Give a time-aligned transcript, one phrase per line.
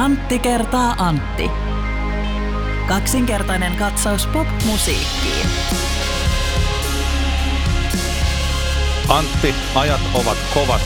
[0.00, 1.50] Antti kertaa Antti.
[2.88, 5.46] Kaksinkertainen katsaus pop-musiikkiin.
[9.08, 10.80] Antti, ajat ovat kovat.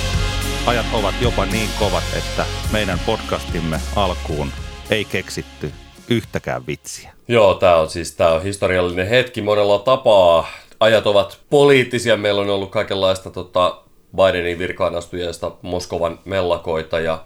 [0.66, 4.48] Ajat ovat jopa niin kovat, että meidän podcastimme alkuun
[4.91, 5.73] ei keksitty
[6.11, 7.12] yhtäkään vitsiä.
[7.29, 10.46] Joo, tämä on siis tää on historiallinen hetki monella tapaa.
[10.81, 12.17] Ajat ovat poliittisia.
[12.17, 13.83] Meillä on ollut kaikenlaista tota,
[14.16, 17.24] Bidenin virkaanastujaista Moskovan mellakoita ja,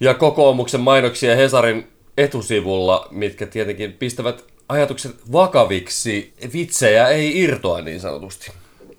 [0.00, 1.86] ja kokoomuksen mainoksia Hesarin
[2.18, 6.34] etusivulla, mitkä tietenkin pistävät ajatukset vakaviksi.
[6.52, 8.52] Vitsejä ei irtoa niin sanotusti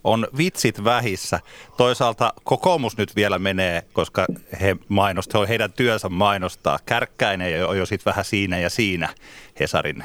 [0.04, 1.40] on vitsit vähissä.
[1.78, 4.26] Toisaalta kokoomus nyt vielä menee, koska
[4.62, 6.80] he mainostavat, heidän työnsä mainostaa.
[6.86, 9.10] Kärkkäinen on jo sitten vähän siinä ja siinä
[9.60, 10.04] Hesarin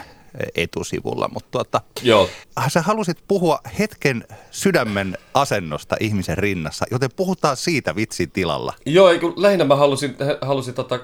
[0.54, 1.28] etusivulla.
[1.32, 2.28] Mutta tuota, Joo.
[2.68, 8.74] sä halusit puhua hetken sydämen asennosta ihmisen rinnassa, joten puhutaan siitä vitsin tilalla.
[8.86, 11.00] Joo, kun lähinnä mä halusin, halusin tota,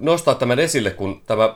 [0.00, 1.54] nostaa tämän esille, kun tämä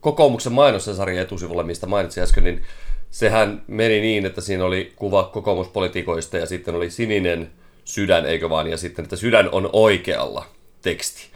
[0.00, 2.62] kokoomuksen mainos Hesarin etusivulla, mistä mainitsin äsken, niin
[3.10, 7.50] sehän meni niin, että siinä oli kuva kokoomuspolitiikoista ja sitten oli sininen
[7.84, 10.46] sydän, eikö vaan, ja sitten, että sydän on oikealla
[10.82, 11.33] teksti.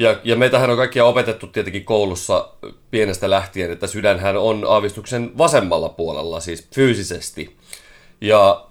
[0.00, 2.48] Ja, ja meitähän on kaikkia opetettu tietenkin koulussa
[2.90, 7.56] pienestä lähtien, että sydänhän on aavistuksen vasemmalla puolella, siis fyysisesti.
[8.20, 8.64] Ja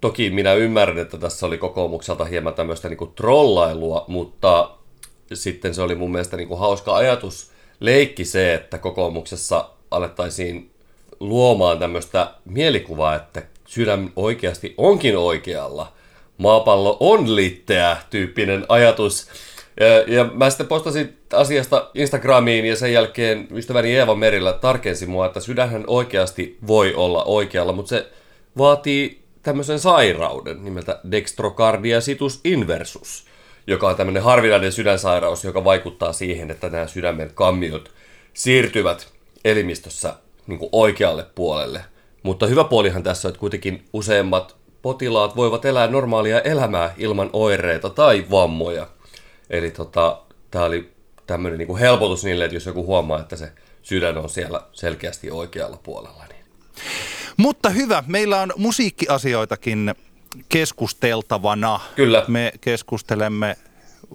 [0.00, 4.70] toki minä ymmärrän, että tässä oli kokoomukselta hieman tämmöistä niin trollailua, mutta
[5.34, 10.70] sitten se oli mun mielestä niin kuin hauska ajatus, leikki se, että kokoomuksessa alettaisiin
[11.20, 15.92] luomaan tämmöistä mielikuvaa, että sydän oikeasti onkin oikealla.
[16.38, 19.28] Maapallo on litteä tyyppinen ajatus.
[19.80, 25.26] Ja, ja mä sitten postasin asiasta Instagramiin ja sen jälkeen ystäväni Eeva Merillä tarkensi mua,
[25.26, 28.06] että sydänhän oikeasti voi olla oikealla, mutta se
[28.58, 33.24] vaatii tämmöisen sairauden nimeltä dextrocardiasitus inversus,
[33.66, 37.90] joka on tämmöinen harvinainen sydänsairaus, joka vaikuttaa siihen, että nämä sydämen kammiot
[38.34, 39.08] siirtyvät
[39.44, 40.14] elimistössä
[40.46, 41.84] niin oikealle puolelle.
[42.22, 47.90] Mutta hyvä puolihan tässä on, että kuitenkin useimmat potilaat voivat elää normaalia elämää ilman oireita
[47.90, 48.86] tai vammoja.
[49.50, 50.92] Eli tota, tämä oli
[51.26, 55.76] tämmöinen niin helpotus niille, että jos joku huomaa, että se sydän on siellä selkeästi oikealla
[55.82, 56.24] puolella.
[56.28, 56.44] Niin.
[57.36, 59.94] Mutta hyvä, meillä on musiikkiasioitakin
[60.48, 61.80] keskusteltavana.
[61.96, 62.24] Kyllä.
[62.28, 63.56] Me keskustelemme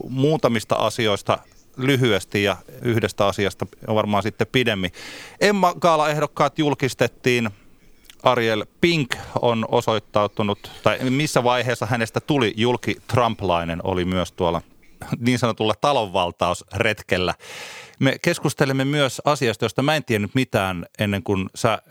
[0.10, 1.38] muutamista asioista
[1.78, 4.92] lyhyesti ja yhdestä asiasta varmaan sitten pidemmin.
[5.42, 7.50] Emma Gaala-ehdokkaat julkistettiin.
[8.24, 14.62] Ariel Pink on osoittautunut, tai missä vaiheessa hänestä tuli julki Trumplainen, oli myös tuolla
[15.20, 17.34] niin sanotulla talonvaltausretkellä.
[18.00, 21.82] Me keskustelemme myös asiasta, josta mä en tiennyt mitään ennen kuin sä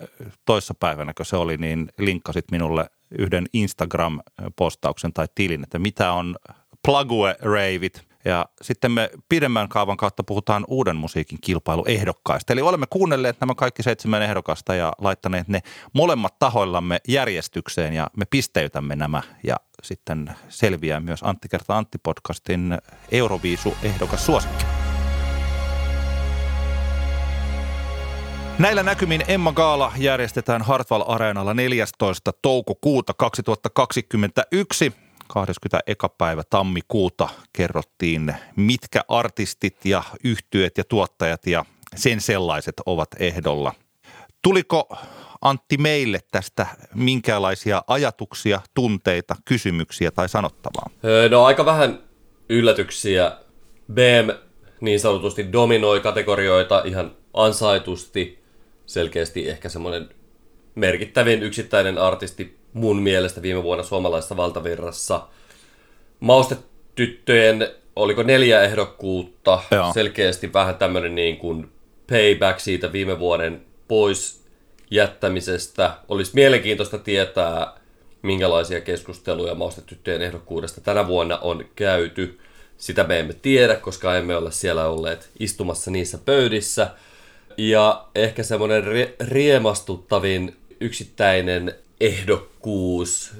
[0.44, 6.36] toissapäivänä, kun se oli, niin linkkasit minulle yhden Instagram-postauksen tai tilin, että mitä on
[6.88, 8.08] Plague-ravit.
[8.24, 12.52] Ja sitten me pidemmän kaavan kautta puhutaan uuden musiikin kilpailuehdokkaista.
[12.52, 15.60] Eli olemme kuunnelleet nämä kaikki seitsemän ehdokasta ja laittaneet ne
[15.92, 22.78] molemmat tahoillamme järjestykseen ja me pisteytämme nämä ja sitten selviää myös Antti kertaa Antti podcastin
[23.10, 24.64] Euroviisu ehdokas suosikki.
[28.58, 32.32] Näillä näkymin Emma Gaala järjestetään Hartwall Areenalla 14.
[32.42, 34.92] toukokuuta 2021.
[35.28, 36.06] 21.
[36.18, 41.64] päivä tammikuuta kerrottiin, mitkä artistit ja yhtyöt ja tuottajat ja
[41.96, 43.74] sen sellaiset ovat ehdolla.
[44.42, 44.98] Tuliko
[45.42, 50.90] Antti meille tästä minkälaisia ajatuksia, tunteita, kysymyksiä tai sanottavaa?
[51.30, 51.98] No aika vähän
[52.48, 53.32] yllätyksiä.
[53.92, 54.30] BM
[54.80, 58.38] niin sanotusti dominoi kategorioita ihan ansaitusti.
[58.86, 60.08] Selkeästi ehkä semmoinen
[60.74, 65.28] merkittävin yksittäinen artisti mun mielestä viime vuonna suomalaisessa valtavirrassa.
[66.20, 69.92] Maustetyttöjen, oliko neljä ehdokkuutta, Joo.
[69.92, 71.72] selkeästi vähän tämmöinen niin kuin
[72.10, 74.47] payback siitä viime vuoden pois
[74.90, 75.94] jättämisestä.
[76.08, 77.72] Olisi mielenkiintoista tietää,
[78.22, 82.38] minkälaisia keskusteluja maustetyttöjen ehdokkuudesta tänä vuonna on käyty.
[82.76, 86.90] Sitä me emme tiedä, koska emme ole siellä olleet istumassa niissä pöydissä.
[87.56, 88.84] Ja ehkä semmoinen
[89.20, 93.32] riemastuttavin yksittäinen ehdokkuus,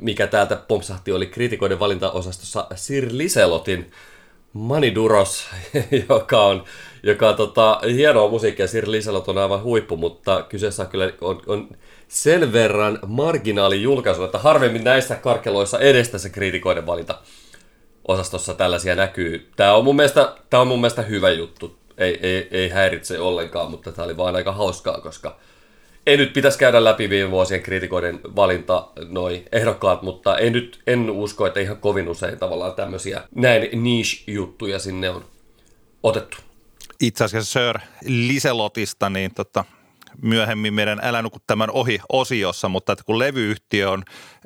[0.00, 3.90] mikä täältä pompsahti, oli kritikoiden valintaosastossa Sir Liselotin
[4.52, 5.46] Maniduros,
[6.08, 6.64] joka on,
[7.02, 8.66] joka on tota, hienoa musiikkia.
[8.66, 11.68] Sir Liselot on aivan huippu, mutta kyseessä kyllä on, on
[12.08, 17.18] sen verran marginaali julkaisu, että harvemmin näissä karkeloissa edestä se kritikoiden valinta
[18.08, 19.48] osastossa tällaisia näkyy.
[19.56, 21.78] Tämä on mun mielestä, tämä on mun mielestä hyvä juttu.
[21.98, 25.36] Ei, ei, ei häiritse ollenkaan, mutta tämä oli vaan aika hauskaa, koska
[26.06, 31.10] ei nyt pitäisi käydä läpi viime vuosien kritikoiden valinta noi ehdokkaat, mutta en nyt en
[31.10, 35.24] usko, että ihan kovin usein tavallaan tämmöisiä näin niche-juttuja sinne on
[36.02, 36.36] otettu.
[37.00, 39.64] Itse asiassa Sir Liselotista, niin tota,
[40.22, 44.04] myöhemmin meidän Älä nuku tämän ohi osiossa, mutta että kun levyyhtiö on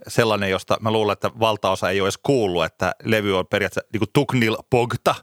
[0.08, 3.98] sellainen, josta mä luulen, että valtaosa ei ole edes kuullut, että levy on periaatteessa niin
[3.98, 5.14] kuin Tuknil Pogta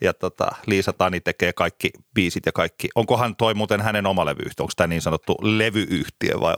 [0.00, 2.88] ja tota, Liisa Tani tekee kaikki biisit ja kaikki.
[2.94, 4.62] Onkohan toi muuten hänen oma levyyhtiö?
[4.62, 6.54] Onko tämä niin sanottu levyyhtiö vai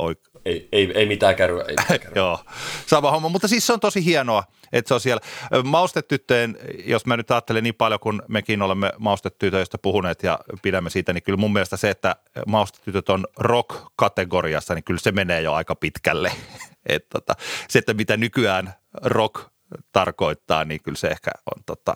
[0.46, 1.64] ei, ei, ei mitään kärryä.
[1.68, 2.12] Ei mitään kärryä.
[2.22, 2.38] Joo,
[2.86, 3.28] sama homma.
[3.28, 5.20] Mutta siis se on tosi hienoa, että se on siellä.
[5.64, 11.12] Maustetyttöjen, jos mä nyt ajattelen niin paljon, kun mekin olemme maustetytöistä puhuneet ja pidämme siitä,
[11.12, 12.16] niin kyllä mun mielestä se, että
[12.46, 16.32] maustetytöt on rock-kategoriassa, niin kyllä se menee jo aika pitkälle.
[16.86, 17.34] Et tota,
[17.68, 19.46] se, että mitä nykyään rock
[19.92, 21.94] tarkoittaa, niin kyllä se ehkä on tota,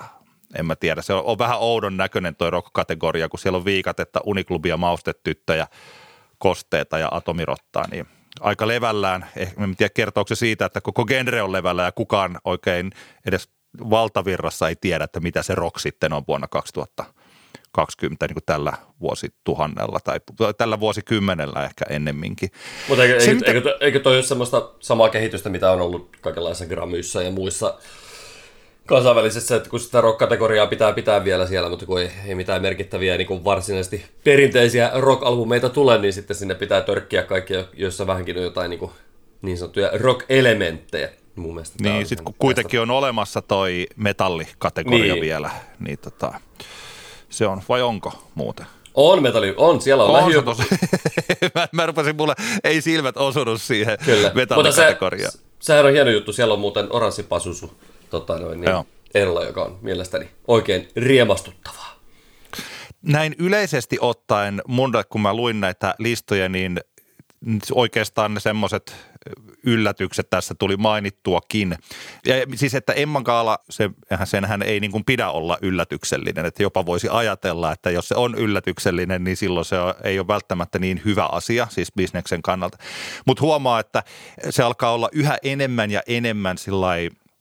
[0.58, 1.02] en mä tiedä.
[1.02, 5.66] Se on, on vähän oudon näköinen toi rock-kategoria, kun siellä on viikatetta, uniklubia, maustetyttöjä,
[6.38, 8.06] kosteita ja atomirottaa, niin–
[8.40, 9.26] aika levällään.
[9.36, 12.92] Ehkä en tiedä kertooko se siitä, että koko genre on levällä ja kukaan oikein
[13.26, 13.48] edes
[13.90, 20.00] valtavirrassa ei tiedä, että mitä se rock sitten on vuonna 2020 niin kuin tällä vuosituhannella
[20.04, 20.20] tai
[20.58, 22.50] tällä vuosikymmenellä ehkä ennemminkin.
[22.88, 23.52] Mutta eikö, eikö, mitä...
[23.52, 27.78] eikö, eikö toi ole semmoista samaa kehitystä, mitä on ollut kaikenlaisissa gramyissa ja muissa
[28.90, 33.16] kansainvälisessä, että kun sitä rock-kategoriaa pitää pitää vielä siellä, mutta kun ei, ei mitään merkittäviä
[33.16, 38.42] niin kuin varsinaisesti perinteisiä rock-albumeita tule, niin sitten sinne pitää törkkiä kaikki, joissa vähänkin on
[38.42, 38.90] jotain niin, kuin,
[39.42, 41.08] niin sanottuja rock-elementtejä.
[41.36, 45.22] Mun mielestä niin, sitten kun kuitenkin on olemassa toi metallikategoria niin.
[45.22, 46.34] vielä, niin tota,
[47.28, 48.66] se on, vai onko muuten?
[48.94, 50.42] On metalli, on, siellä on, on lähi...
[50.42, 50.62] tosi.
[51.54, 52.34] mä, mä rupesin mulle,
[52.64, 54.32] ei silmät osunut siihen Kyllä.
[54.34, 55.32] metallikategoriaan.
[55.32, 57.72] Se, sehän on hieno juttu, siellä on muuten oranssi pasusu
[58.10, 58.84] tota noin, niin,
[59.14, 62.00] Erla, joka on mielestäni oikein riemastuttavaa.
[63.02, 66.80] Näin yleisesti ottaen, mun, kun mä luin näitä listoja, niin
[67.72, 68.96] oikeastaan ne semmoiset
[69.64, 71.76] yllätykset tässä tuli mainittuakin.
[72.26, 73.90] Ja siis, että Emman Kaala, se,
[74.24, 78.34] senhän ei niin kuin pidä olla yllätyksellinen, että jopa voisi ajatella, että jos se on
[78.34, 82.78] yllätyksellinen, niin silloin se ei ole välttämättä niin hyvä asia, siis bisneksen kannalta.
[83.26, 84.02] Mutta huomaa, että
[84.50, 86.86] se alkaa olla yhä enemmän ja enemmän sillä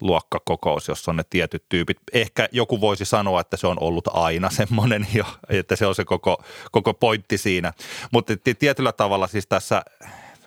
[0.01, 1.97] luokkakokous, jossa on ne tietyt tyypit.
[2.13, 6.05] Ehkä joku voisi sanoa, että se on ollut aina semmoinen jo, että se on se
[6.05, 7.73] koko, koko pointti siinä.
[8.11, 9.83] Mutta tietyllä tavalla siis tässä,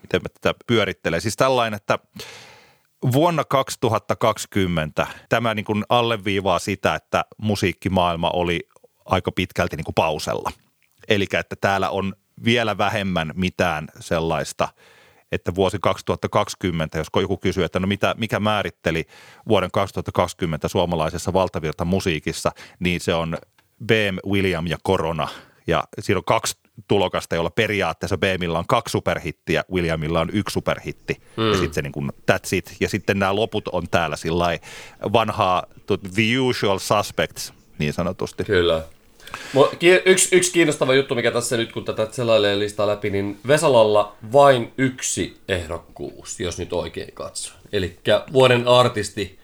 [0.03, 1.99] miten mä tätä pyörittelen, siis tällainen, että
[3.13, 8.69] vuonna 2020 tämä niin kuin alleviivaa sitä, että musiikkimaailma oli
[9.05, 10.53] aika pitkälti niin kuin pausella.
[11.09, 12.15] Eli että täällä on
[12.45, 14.69] vielä vähemmän mitään sellaista–
[15.33, 19.07] että vuosi 2020, jos joku kysyy, että no mitä, mikä määritteli
[19.49, 23.39] vuoden 2020 suomalaisessa valtavirta musiikissa, niin se on
[23.87, 25.29] BM, William ja Korona.
[25.67, 26.57] Ja siinä on kaksi
[26.89, 31.17] tulokasta, jolla periaatteessa BMillä on kaksi superhittiä, Williamilla on yksi superhitti.
[31.37, 31.49] Mm.
[31.49, 32.77] Ja sitten se niin kuin, that's it.
[32.81, 34.59] Ja sitten nämä loput on täällä sillä
[35.13, 35.63] vanhaa
[36.15, 38.45] The Usual Suspects niin sanotusti.
[38.45, 38.83] Kyllä.
[40.05, 44.73] Yksi, yksi kiinnostava juttu, mikä tässä nyt, kun tätä selailee listaa läpi, niin Vesalalla vain
[44.79, 47.53] yksi ehdokkuus, jos nyt oikein katso.
[47.73, 47.99] Eli
[48.33, 49.39] vuoden artisti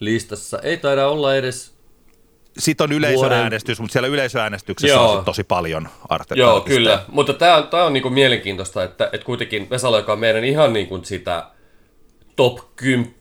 [0.00, 1.74] listassa ei taida olla edes
[2.58, 3.84] sitten on yleisöäänestys, vuoden...
[3.84, 5.12] mutta siellä yleisöäänestyksessä Joo.
[5.12, 6.40] on tosi paljon arteita.
[6.40, 7.04] Joo, kyllä.
[7.08, 10.72] Mutta tämä on, tää on niinku mielenkiintoista, että, että kuitenkin Vesala, joka on meidän ihan
[10.72, 11.46] niinku sitä
[12.36, 13.12] top 10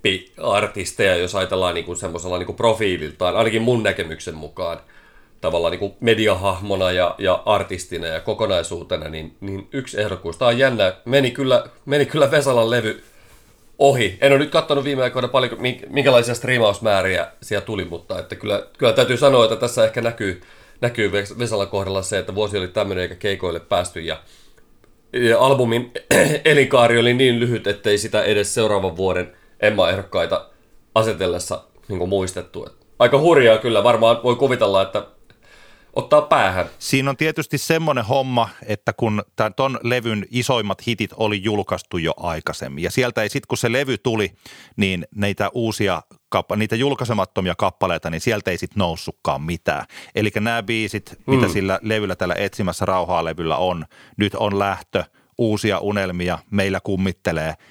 [0.44, 4.80] artisteja, jos ajatellaan niinku semmoisella niinku profiililtaan, ainakin mun näkemyksen mukaan,
[5.44, 10.38] tavallaan niin kuin mediahahmona ja, ja artistina ja kokonaisuutena, niin, niin yksi ehdokkuus.
[10.38, 10.94] Tämä on jännä.
[11.06, 13.04] Meni kyllä, meni kyllä Vesalan levy
[13.80, 14.18] ohi.
[14.22, 15.52] En ole nyt katsonut viime aikoina paljon,
[15.90, 20.42] minkälaisia striimausmääriä siellä tuli, mutta että kyllä, kyllä täytyy sanoa, että tässä ehkä näkyy,
[20.82, 24.18] näkyy Vesalan kohdalla se, että vuosi oli tämmöinen eikä keikoille päästy ja,
[25.14, 25.92] ja albumin
[26.46, 30.46] elinkaari oli niin lyhyt, ettei sitä edes seuraavan vuoden Emma-ehdokkaita
[30.96, 32.68] asetellessa niin muistettu.
[33.00, 35.04] Aika hurjaa kyllä, varmaan voi kuvitella, että
[35.94, 36.66] ottaa päähän.
[36.80, 42.14] Siinä on tietysti semmoinen homma, että kun tämän ton levyn isoimmat hitit oli julkaistu jo
[42.18, 44.32] aikaisemmin ja sieltä ei sitten kun se levy tuli,
[44.76, 46.02] niin niitä uusia
[46.56, 49.86] niitä julkaisemattomia kappaleita, niin sieltä ei sitten noussutkaan mitään.
[50.16, 51.36] Eli nämä biisit, mm.
[51.36, 53.86] mitä sillä levyllä, tällä etsimässä rauhaa levyllä on,
[54.18, 55.04] nyt on lähtö,
[55.38, 57.54] uusia unelmia, meillä kummittelee–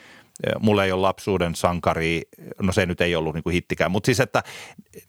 [0.61, 2.23] mulla ei ole lapsuuden sankari,
[2.63, 4.43] no se nyt ei ollut niin kuin hittikään, mutta siis että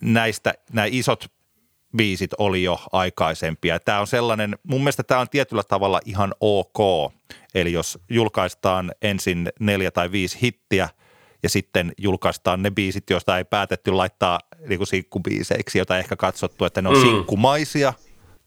[0.01, 1.31] näistä nämä isot
[1.97, 3.79] biisit oli jo aikaisempia.
[3.79, 7.11] Tämä on sellainen, mun mielestä tämä on tietyllä tavalla ihan ok.
[7.55, 10.89] Eli jos julkaistaan ensin neljä tai viisi hittiä
[11.43, 16.65] ja sitten julkaistaan ne biisit, joista ei päätetty laittaa niin kuin sinkkubiiseiksi, joita ehkä katsottu,
[16.65, 17.01] että ne on mm.
[17.01, 17.93] sinkkumaisia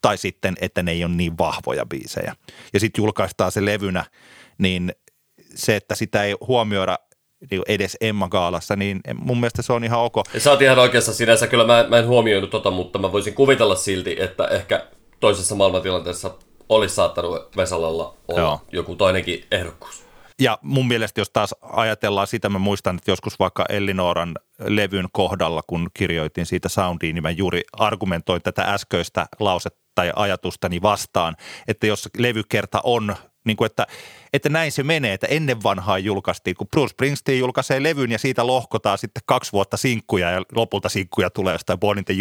[0.03, 2.35] tai sitten, että ne ei ole niin vahvoja biisejä.
[2.73, 4.05] Ja sitten julkaistaan se levynä,
[4.59, 4.93] niin
[5.55, 6.99] se, että sitä ei huomioida
[7.69, 10.15] edes Emma Gaalassa, niin mun mielestä se on ihan ok.
[10.39, 13.77] Sä oot ihan oikeassa sinänsä, kyllä mä, mä en huomioinut tota, mutta mä voisin kuvitella
[13.77, 14.87] silti, että ehkä
[15.21, 16.31] toisessa maailmantilanteessa
[16.69, 18.61] olisi saattanut Vesalalla olla Joo.
[18.73, 20.07] joku toinenkin ehdokkuus.
[20.41, 25.63] Ja mun mielestä, jos taas ajatellaan sitä, mä muistan, että joskus vaikka Ellinooran levyn kohdalla,
[25.67, 31.37] kun kirjoitin siitä soundiin, niin mä juuri argumentoin tätä äskeistä lausetta tai ajatustani vastaan,
[31.69, 33.87] että jos levykerta on niin kuin että,
[34.37, 38.47] että näin se menee, että ennen vanhaa julkaistiin, kun Bruce Springsteen julkaisee levyn ja siitä
[38.47, 42.15] lohkotaan sitten kaksi vuotta sinkkuja ja lopulta sinkkuja tulee jostain Born in the.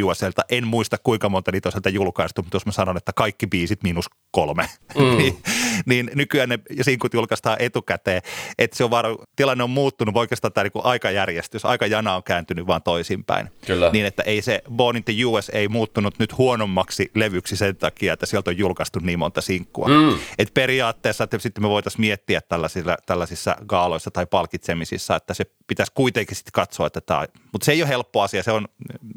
[0.50, 3.84] En muista kuinka monta niitä on sieltä julkaistu, mutta jos mä sanon, että kaikki biisit
[3.84, 5.18] miinus kolme, mm.
[5.18, 5.38] niin,
[5.86, 8.22] niin nykyään ne sinkut julkaistaan etukäteen.
[8.58, 9.06] Että se on vaan,
[9.36, 13.50] tilanne on muuttunut, oikeastaan tämä niin aikajärjestys, aikajana on kääntynyt vaan toisinpäin.
[13.66, 13.90] Kyllä.
[13.94, 18.14] Niin, että ei se Born in the US ei muuttunut nyt huonommaksi levyksi sen takia,
[18.14, 19.88] että sieltä on julkaistu niin monta sinkkua.
[19.88, 20.20] Mm.
[20.38, 25.92] Et periaatteessa, että sitten me voitaisiin miettiä tällaisissa, tällaisissa gaaloissa tai palkitsemisissa, että se pitäisi
[25.96, 28.68] kuitenkin sitten katsoa, että tämä Mutta se ei ole helppo asia, se on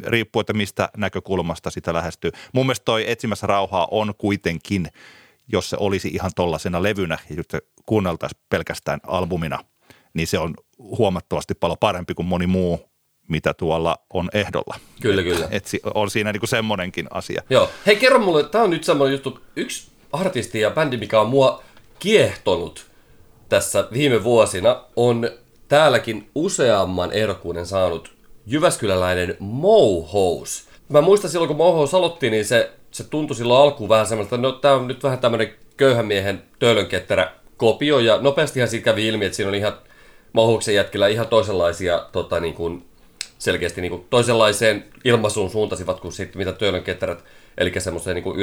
[0.07, 2.31] riippuu, että mistä näkökulmasta sitä lähestyy.
[2.53, 4.87] Mun mielestä toi Etsimässä rauhaa on kuitenkin,
[5.53, 7.55] jos se olisi ihan tollasena levynä ja just
[7.87, 9.59] kuunneltaisiin pelkästään albumina,
[10.15, 12.89] niin se on huomattavasti paljon parempi kuin moni muu
[13.29, 14.81] mitä tuolla on ehdolla.
[15.01, 15.49] Kyllä, kyllä.
[15.51, 17.43] Et on siinä niinku semmoinenkin asia.
[17.51, 17.71] Joo.
[17.87, 19.41] Hei, kerro mulle, tämä on nyt semmoinen juttu.
[19.57, 21.63] Yksi artisti ja bändi, mikä on mua
[21.99, 22.87] kiehtonut
[23.49, 25.31] tässä viime vuosina, on
[25.69, 28.13] täälläkin useamman ehdokkuuden saanut
[28.47, 30.69] Jyväskyläläinen Mohous.
[30.89, 34.53] Mä muistan silloin, kun Mohous aloitti, niin se, se tuntui silloin alkuun vähän semmoista, no
[34.53, 39.37] tää on nyt vähän tämmöinen köyhän miehen töölönketterä kopio, ja nopeastihan siitä kävi ilmi, että
[39.37, 39.79] siinä oli ihan
[40.33, 42.85] Mohouksen jätkillä ihan toisenlaisia tota, niin kuin,
[43.39, 47.25] selkeästi niin kuin, toisenlaiseen ilmaisuun suuntasivat kuin sitten mitä töölönketterät,
[47.59, 48.41] eli semmoiseen niin kuin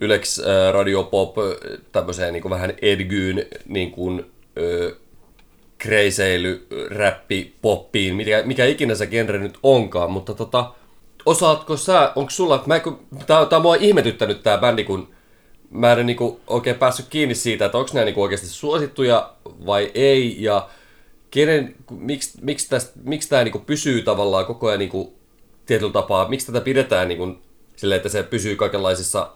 [0.00, 1.36] Ylex, äh, radiopop,
[1.92, 4.26] tämmöiseen niin kuin vähän Edgyyn niin kuin,
[4.58, 4.96] äh,
[5.78, 10.72] kreiseily, räppi, poppiin, mikä, mikä ikinä se genre nyt onkaan, mutta tota,
[11.26, 15.08] osaatko sä, onko sulla, mä, kun, tää, tää mua ihmetyttänyt tää bändi, kun
[15.70, 19.32] mä en niinku oikein päässyt kiinni siitä, että onko nämä niinku oikeasti suosittuja
[19.66, 20.68] vai ei, ja
[21.30, 25.14] kenen, miksi, miksi, tästä, miksi tämä niinku pysyy tavallaan koko ajan niinku
[25.66, 27.38] tietyllä tapaa, miksi tätä pidetään niinku,
[27.76, 29.30] silleen, että se pysyy kaikenlaisissa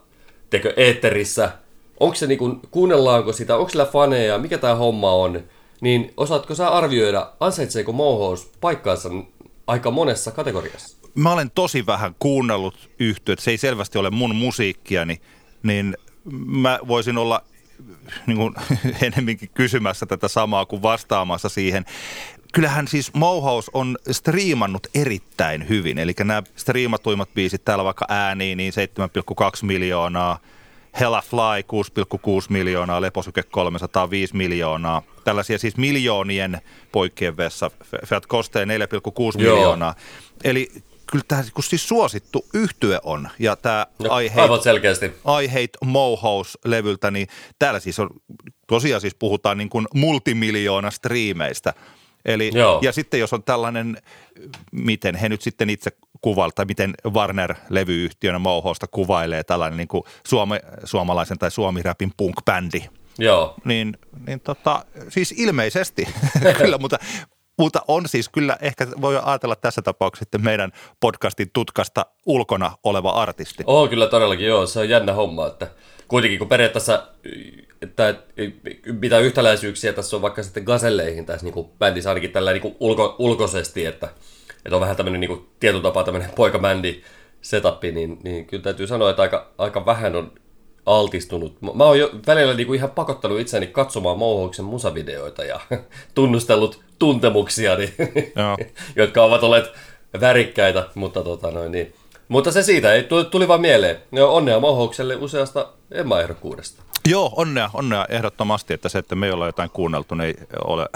[0.50, 1.52] tekö, eetterissä,
[2.00, 5.40] onko se niinku, kuunnellaanko sitä, onko sillä faneja, mikä tämä homma on,
[5.80, 9.10] niin osaatko sä arvioida, ansaitseeko Mohous paikkaansa
[9.66, 10.96] aika monessa kategoriassa?
[11.14, 15.20] Mä olen tosi vähän kuunnellut yhtiöt, se ei selvästi ole mun musiikkiani,
[15.62, 15.96] niin
[16.46, 17.42] mä voisin olla
[18.26, 18.54] niin kuin,
[19.02, 21.84] enemminkin kysymässä tätä samaa kuin vastaamassa siihen.
[22.52, 28.72] Kyllähän siis Mohous on striimannut erittäin hyvin, eli nämä striimatuimmat biisit täällä vaikka ääniin, niin
[28.72, 30.38] 7,2 miljoonaa,
[31.00, 31.62] Hella Fly
[32.42, 35.02] 6,6 miljoonaa, Leposyke 305 miljoonaa.
[35.24, 36.60] Tällaisia siis miljoonien
[36.92, 37.70] poikkien vessa.
[38.06, 38.74] Fiat Kosteen 4,6
[39.42, 39.54] Joo.
[39.56, 39.94] miljoonaa.
[40.44, 40.68] Eli
[41.10, 43.28] kyllä tämä kun siis suosittu yhtye on.
[43.38, 45.06] Ja tämä No, I Hate, selkeästi.
[45.42, 47.28] I Hate Mohouse-levyltä, niin
[47.58, 48.10] täällä siis on,
[48.66, 51.74] tosiaan siis puhutaan niin kuin multimiljoona striimeistä.
[52.24, 52.78] Eli, Joo.
[52.82, 53.96] ja sitten jos on tällainen,
[54.72, 60.60] miten he nyt sitten itse kuvailta, tai miten Warner-levyyhtiönä Mohousta kuvailee tällainen niin kuin suome,
[60.84, 62.84] suomalaisen tai suomi-räpin punk-bändi,
[63.18, 63.54] Joo.
[63.64, 66.08] niin, niin tota, siis ilmeisesti
[66.58, 66.98] kyllä, mutta,
[67.58, 73.10] mutta on siis kyllä, ehkä voi ajatella tässä tapauksessa sitten meidän podcastin tutkasta ulkona oleva
[73.10, 73.62] artisti.
[73.66, 75.70] Oo, kyllä todellakin, joo, se on jännä homma, että
[76.10, 77.06] kuitenkin kun periaatteessa,
[77.82, 78.14] että
[79.00, 83.86] mitä yhtäläisyyksiä tässä on vaikka sitten gazelleihin tässä niin bändissä ainakin tällä niin ulko, ulkoisesti,
[83.86, 84.08] että,
[84.64, 87.02] että on vähän tämmöinen niin tietyllä tapaa tämmöinen poikabändi
[87.42, 90.32] setup, niin, niin kyllä täytyy sanoa, että aika, aika vähän on
[90.86, 91.62] altistunut.
[91.62, 95.60] Mä oon jo välillä niinku ihan pakottanut itseäni katsomaan Mohoksen musavideoita ja
[96.14, 97.94] tunnustellut tuntemuksiani,
[98.36, 98.56] Joo.
[98.96, 99.72] jotka ovat olleet
[100.20, 101.94] värikkäitä, mutta tota noin niin.
[102.30, 103.96] Mutta se siitä, ei, tuli, tuli vaan mieleen.
[104.12, 106.82] Ja onnea Mohokselle useasta Emma-ehdokkuudesta.
[107.08, 110.88] Joo, onnea, onnea ehdottomasti, että se, että me ei olla jotain kuunneltu, niin ei ole,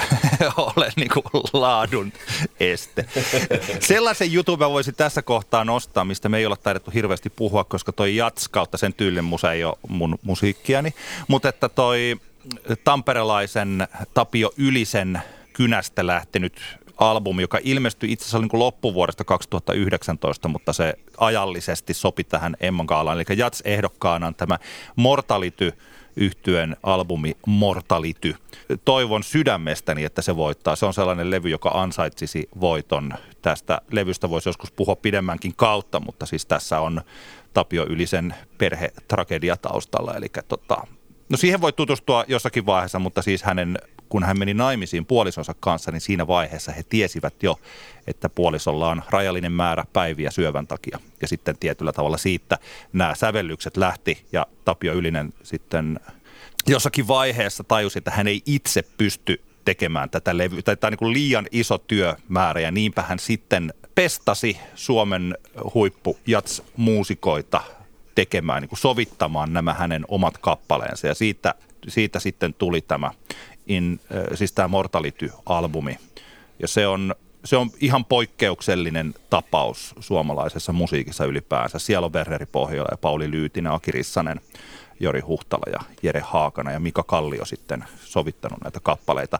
[0.77, 2.13] ole niin kuin laadun
[2.61, 3.05] este.
[3.81, 7.93] Sellaisen jutun mä voisin tässä kohtaa nostaa, mistä me ei olla taidettu hirveästi puhua, koska
[7.93, 10.95] toi Jats kautta sen tyylin musa ei ole mun musiikkiani,
[11.29, 12.17] mutta että toi
[12.85, 15.23] tamperelaisen Tapio Ylisen
[15.53, 16.61] kynästä lähtenyt
[16.97, 23.19] albumi, joka ilmestyi itse asiassa niin loppuvuodesta 2019, mutta se ajallisesti sopi tähän Emman Gaalaan.
[23.19, 24.59] Eli Jats ehdokkaana on tämä
[24.97, 25.73] Mortality
[26.17, 28.35] yhtyen albumi Mortality.
[28.85, 30.77] Toivon sydämestäni, että se voittaa.
[30.77, 33.13] Se on sellainen levy, joka ansaitsisi voiton.
[33.43, 37.01] Tästä levystä voisi joskus puhua pidemmänkin kautta, mutta siis tässä on
[37.55, 40.15] Tapio Ylisen perhetragedia taustalla.
[40.15, 40.77] Eli tota,
[41.29, 45.91] No siihen voi tutustua jossakin vaiheessa, mutta siis hänen kun hän meni naimisiin puolisonsa kanssa,
[45.91, 47.61] niin siinä vaiheessa he tiesivät jo,
[48.07, 50.99] että puolisolla on rajallinen määrä päiviä syövän takia.
[51.21, 52.59] Ja sitten tietyllä tavalla siitä
[52.93, 56.01] nämä sävellykset lähti ja Tapio Ylinen sitten
[56.67, 61.47] jossakin vaiheessa tajusi, että hän ei itse pysty tekemään tätä levyä, tämä on niin liian
[61.51, 65.39] iso työmäärä, ja niinpä hän sitten pestasi Suomen
[65.75, 66.19] huippu
[66.77, 67.61] muusikoita
[68.15, 71.55] tekemään, niin kuin sovittamaan nämä hänen omat kappaleensa, ja siitä,
[71.89, 73.11] siitä sitten tuli tämä,
[73.67, 74.01] in,
[74.35, 75.99] siis tämä Mortality-albumi,
[76.59, 81.79] ja se on, se on ihan poikkeuksellinen tapaus suomalaisessa musiikissa ylipäänsä.
[81.79, 84.41] Siellä on Verreri Pohjola ja Pauli Lyytinen, Aki Rissanen–
[85.01, 89.39] Jori Huhtala ja Jere Haakana ja Mika Kallio sitten sovittanut näitä kappaleita.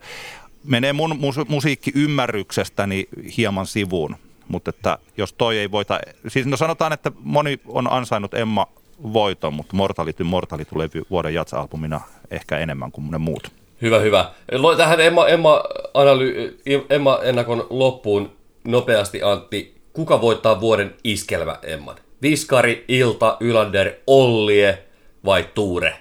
[0.65, 4.17] Menee mun mus- musiikkiymmärryksestäni hieman sivuun,
[4.49, 8.67] mutta että jos toi ei voita, siis no sanotaan, että moni on ansainnut Emma
[9.13, 12.01] voiton, mutta Mortality Mortality levy vuoden jatsa-albumina
[12.31, 13.53] ehkä enemmän kuin ne muut.
[13.83, 14.31] Hyvä, hyvä.
[14.77, 15.63] Tähän Emma, Emma,
[15.95, 16.59] analy,
[16.91, 19.75] Emma ennakon loppuun nopeasti Antti.
[19.93, 21.97] Kuka voittaa vuoden iskelmä Emman?
[22.23, 24.85] Viskari, Ilta, Ylander, Ollie,
[25.25, 25.97] vai Tuure?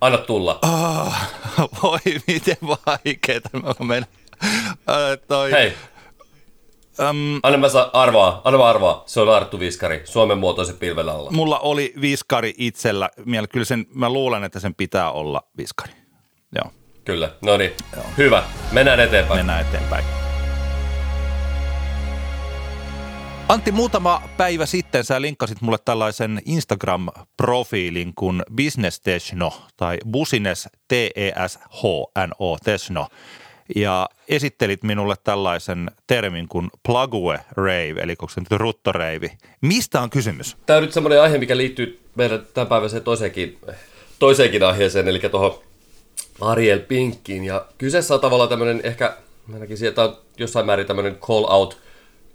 [0.00, 0.58] Anna tulla.
[0.62, 1.14] Oh,
[1.82, 4.06] voi, miten vaikeeta mä mennä.
[4.88, 5.50] Äh, toi.
[5.52, 5.72] Hei,
[7.10, 9.02] Um, Anna mä saa arvaa, anna mä arvaa.
[9.06, 11.30] Se on Arttu Viskari, Suomen muotoisen pilven alla.
[11.30, 13.10] Mulla oli Viskari itsellä.
[13.52, 15.92] Kyllä sen, mä luulen, että sen pitää olla Viskari.
[16.54, 16.72] Joo.
[17.04, 17.72] Kyllä, no niin.
[18.18, 19.38] Hyvä, mennään eteenpäin.
[19.38, 20.04] Mennään eteenpäin.
[23.48, 32.56] Antti, muutama päivä sitten sä linkkasit mulle tällaisen Instagram-profiilin kuin Business Tesno tai Busines T-E-S-H-N-O
[32.64, 33.06] Tesno
[33.76, 39.30] ja esittelit minulle tällaisen termin kuin plague rave, eli onko se nyt ruttoreivi.
[39.60, 40.56] Mistä on kysymys?
[40.66, 43.58] Tämä on nyt semmoinen aihe, mikä liittyy meidän tämänpäiväiseen toiseenkin,
[44.18, 45.65] toiseenkin aiheeseen, eli tuohon
[46.40, 47.44] Ariel Pinkkiin.
[47.44, 49.16] Ja kyseessä on tavallaan tämmöinen ehkä,
[49.52, 51.78] ainakin sieltä on jossain määrin tämmöinen call out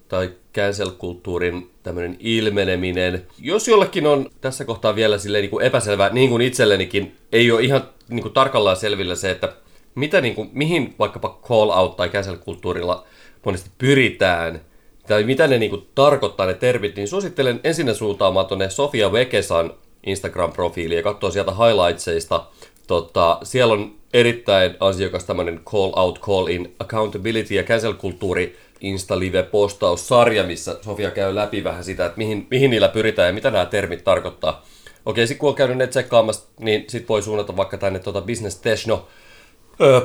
[0.07, 3.27] tai cancel-kulttuurin tämmöinen ilmeneminen.
[3.39, 7.61] Jos jollekin on tässä kohtaa vielä silleen niin kuin epäselvää, niin kuin itsellenikin, ei ole
[7.61, 9.53] ihan niin kuin tarkallaan selvillä se, että
[9.95, 13.05] mitä niin kuin, mihin vaikkapa call-out tai cancel-kulttuurilla
[13.45, 14.61] monesti pyritään,
[15.07, 19.73] tai mitä ne niin kuin, tarkoittaa ne termit, niin suosittelen ensin suuntaamaan tuonne Sofia Vekesan
[20.07, 22.45] Instagram-profiiliin ja katsoa sieltä highlightseista.
[22.91, 30.77] Tota, siellä on erittäin ansiokas tämmöinen call out, call in, accountability ja cancel-kulttuuri Insta-live-postaussarja, missä
[30.81, 34.65] Sofia käy läpi vähän sitä, että mihin, mihin niillä pyritään ja mitä nämä termit tarkoittaa.
[35.05, 38.57] Okei, sitten kun on käynyt ne tsekkaamassa, niin sitten voi suunnata vaikka tänne tuota Business
[38.57, 39.07] Teshno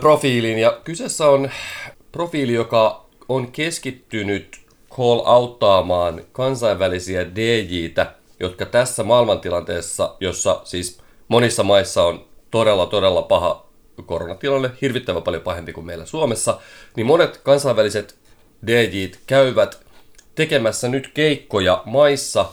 [0.01, 0.59] profiiliin.
[0.59, 1.51] Ja kyseessä on
[2.13, 12.27] profiili, joka on keskittynyt call-auttaamaan kansainvälisiä DJitä, jotka tässä maailmantilanteessa, jossa siis monissa maissa on
[12.51, 13.67] todella, todella paha
[14.07, 16.61] koronatilanne, hirvittävän paljon pahempi kuin meillä Suomessa,
[16.97, 18.19] niin monet kansainväliset
[18.67, 19.87] DJt käyvät
[20.35, 22.47] tekemässä nyt keikkoja maissa,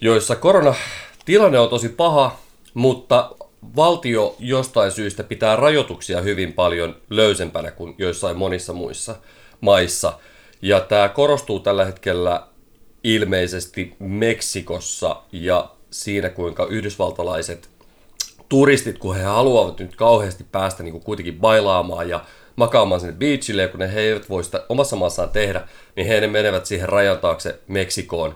[0.00, 2.38] joissa koronatilanne on tosi paha,
[2.74, 3.30] mutta
[3.76, 9.16] valtio jostain syystä pitää rajoituksia hyvin paljon löysempänä kuin joissain monissa muissa
[9.60, 10.18] maissa.
[10.62, 12.46] Ja tämä korostuu tällä hetkellä
[13.04, 17.75] ilmeisesti Meksikossa ja siinä, kuinka yhdysvaltalaiset
[18.48, 22.24] turistit, kun he haluavat nyt kauheasti päästä niin kuin kuitenkin bailaamaan ja
[22.56, 26.26] makaamaan sinne beachille, ja kun ne he eivät voi sitä omassa maassaan tehdä, niin he
[26.26, 28.34] menevät siihen rajan taakse Meksikoon.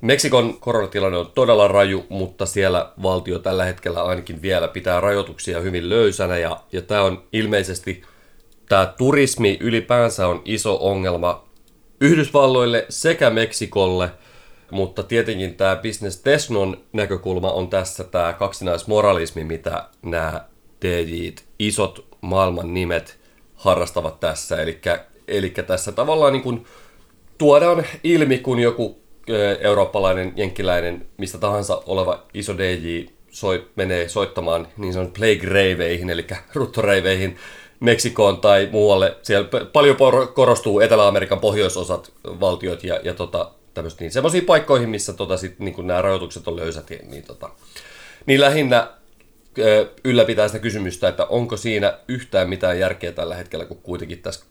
[0.00, 5.88] Meksikon koronatilanne on todella raju, mutta siellä valtio tällä hetkellä ainakin vielä pitää rajoituksia hyvin
[5.88, 8.02] löysänä, ja, ja tämä on ilmeisesti,
[8.68, 11.44] tämä turismi ylipäänsä on iso ongelma
[12.00, 14.10] Yhdysvalloille sekä Meksikolle,
[14.72, 20.44] mutta tietenkin tämä business Tesnon näkökulma on tässä tämä kaksinaismoralismi, mitä nämä
[20.84, 23.18] DJt, isot maailman nimet
[23.54, 24.56] harrastavat tässä.
[25.28, 26.64] Eli, tässä tavallaan niin kuin
[27.38, 28.98] tuodaan ilmi, kun joku
[29.60, 36.26] eurooppalainen, jenkkiläinen, mistä tahansa oleva iso DJ soi, menee soittamaan niin sanotun plague raveihin, eli
[36.54, 37.36] ruttoreiveihin
[37.80, 39.16] Meksikoon tai muualle.
[39.22, 39.96] Siellä paljon
[40.34, 45.86] korostuu Etelä-Amerikan pohjoisosat valtiot ja, ja tota, tämmöistä, niin semmoisiin paikkoihin, missä tota, sit, niin
[45.86, 47.50] nämä rajoitukset on löysät, niin, tota,
[48.26, 48.90] niin lähinnä
[50.04, 54.44] ylläpitää sitä kysymystä, että onko siinä yhtään mitään järkeä tällä hetkellä, kun kuitenkin tässä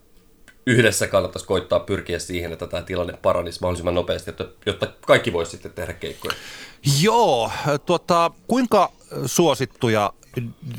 [0.68, 4.32] yhdessä kannattaisi koittaa pyrkiä siihen, että tämä tilanne paranisi mahdollisimman nopeasti,
[4.66, 6.36] jotta kaikki voisi sitten tehdä keikkoja.
[7.02, 7.52] Joo,
[7.86, 8.92] tuota, kuinka
[9.26, 10.14] suosittuja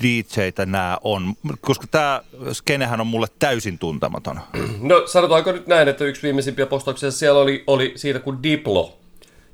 [0.02, 1.34] DJitä nämä on?
[1.60, 4.40] Koska tämä skenehän on mulle täysin tuntematon.
[4.80, 8.98] No sanotaanko nyt näin, että yksi viimeisimpiä postauksia siellä oli, oli siitä kuin Diplo,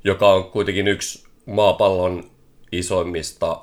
[0.03, 2.31] joka on kuitenkin yksi maapallon
[2.71, 3.61] isoimmista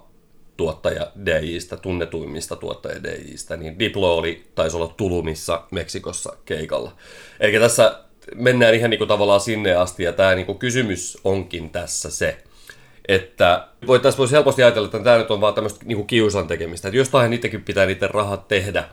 [0.56, 6.92] tuottaja DJistä, tunnetuimmista tuottaja DJistä, niin Diplo oli, taisi olla Tulumissa Meksikossa keikalla.
[7.40, 8.00] Eli tässä
[8.34, 12.44] mennään ihan niin kuin tavallaan sinne asti, ja tämä niin kuin kysymys onkin tässä se,
[13.08, 16.88] että voitaisiin voisi helposti ajatella, että tämä nyt on vaan tämmöistä niin kuin kiusan tekemistä,
[16.88, 18.84] että jostain itsekin pitää niiden rahat tehdä,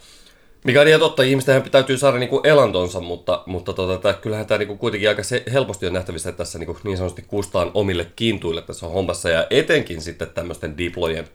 [0.64, 4.58] mikä on ihan totta, ihmisten täytyy saada niinku elantonsa, mutta, mutta tota, tää, kyllähän tämä
[4.58, 8.62] niinku kuitenkin aika se, helposti on nähtävissä, että tässä niinku niin sanotusti kustaan omille kiintuille
[8.62, 11.28] tässä hommassa, ja etenkin sitten tämmöisten diplojen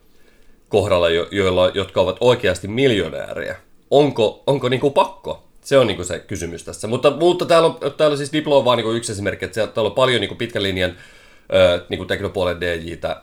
[0.69, 3.57] kohdalla, jo, joilla, jotka ovat oikeasti miljonäärejä.
[3.91, 5.45] Onko, onko niinku pakko?
[5.61, 6.88] Se on niinku se kysymys tässä.
[6.88, 9.95] Mutta, mutta täällä, on, täällä siis Diplo on vaan niinku yksi esimerkki, että täällä on
[9.95, 10.97] paljon niinku pitkän linjan
[11.54, 13.22] ö, niinku teknopuolen DJitä,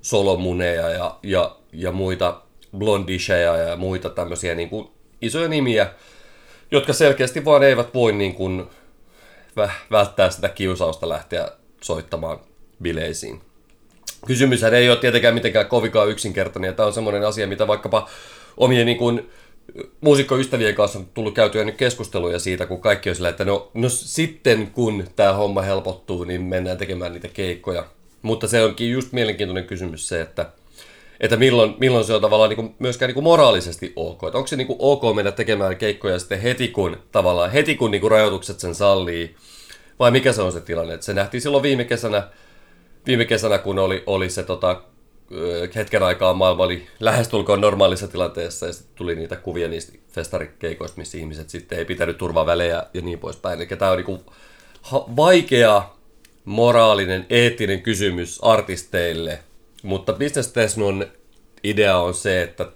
[0.00, 2.40] Solomuneja ja, ja, ja muita
[2.78, 5.90] Blondisheja ja muita tämmöisiä niinku isoja nimiä,
[6.70, 8.66] jotka selkeästi vaan eivät voi niin kuin
[9.90, 11.48] välttää sitä kiusausta lähteä
[11.82, 12.38] soittamaan
[12.82, 13.40] bileisiin.
[14.26, 18.08] Kysymyshän ei ole tietenkään mitenkään kovinkaan yksinkertainen, ja tämä on semmoinen asia, mitä vaikkapa
[18.56, 19.30] omien niin kuin,
[20.00, 23.88] muusikkoystävien kanssa on tullut käytyä nyt keskusteluja siitä, kun kaikki on sillä, että no, no
[23.88, 27.86] sitten kun tämä homma helpottuu, niin mennään tekemään niitä keikkoja.
[28.22, 30.50] Mutta se onkin just mielenkiintoinen kysymys se, että
[31.22, 34.22] että milloin, milloin se on tavallaan niin kuin, myöskään niin kuin moraalisesti ok.
[34.24, 37.90] Että onko se niin kuin ok mennä tekemään keikkoja sitten heti kun, tavallaan, heti kun
[37.90, 39.34] niin kuin rajoitukset sen sallii,
[39.98, 40.94] vai mikä se on se tilanne?
[40.94, 42.28] Että se nähtiin silloin viime kesänä,
[43.06, 44.82] viime kesänä kun oli, oli se tota,
[45.74, 51.18] hetken aikaa maailma oli lähestulkoon normaalissa tilanteessa ja sitten tuli niitä kuvia niistä festarikeikoista, missä
[51.18, 53.60] ihmiset sitten ei pitänyt turvavälejä ja niin poispäin.
[53.60, 54.20] Eli tämä on niin kuin
[54.92, 55.82] vaikea
[56.44, 59.38] moraalinen, eettinen kysymys artisteille–
[59.82, 61.06] mutta Business Tesnon
[61.64, 62.68] idea on se, että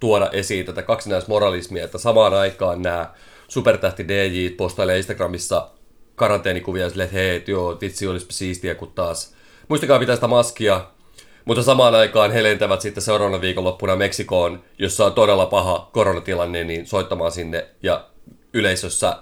[0.00, 3.14] tuoda esiin tätä kaksinaismoralismia, että samaan aikaan nämä
[3.48, 5.70] supertähti DJ postailee Instagramissa
[6.14, 9.34] karanteenikuvia sille, että hei, joo, vitsi olisi siistiä, kun taas
[9.68, 10.86] muistakaa pitää sitä maskia,
[11.48, 16.86] mutta samaan aikaan he lentävät sitten seuraavana viikonloppuna Meksikoon, jossa on todella paha koronatilanne, niin
[16.86, 18.06] soittamaan sinne ja
[18.52, 19.18] yleisössä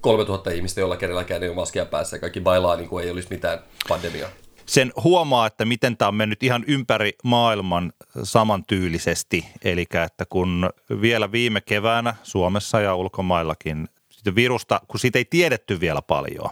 [0.00, 3.28] 3000 ihmistä, jolla kenelläkään ei ole maskia päässä ja kaikki bailaa niin kuin ei olisi
[3.30, 4.30] mitään pandemiaa
[4.66, 9.46] sen huomaa, että miten tämä on mennyt ihan ympäri maailman samantyylisesti.
[9.64, 15.80] Eli että kun vielä viime keväänä Suomessa ja ulkomaillakin sitä virusta, kun siitä ei tiedetty
[15.80, 16.50] vielä paljon,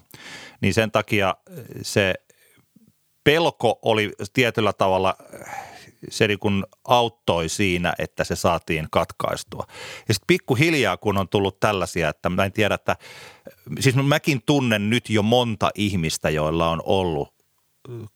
[0.60, 1.34] niin sen takia
[1.82, 2.14] se
[3.28, 5.16] pelko oli tietyllä tavalla
[6.08, 9.66] se niin kuin auttoi siinä, että se saatiin katkaistua.
[10.08, 12.96] Ja sitten pikkuhiljaa, kun on tullut tällaisia, että mä en tiedä, että
[13.80, 17.34] siis mäkin tunnen nyt jo monta ihmistä, joilla on ollut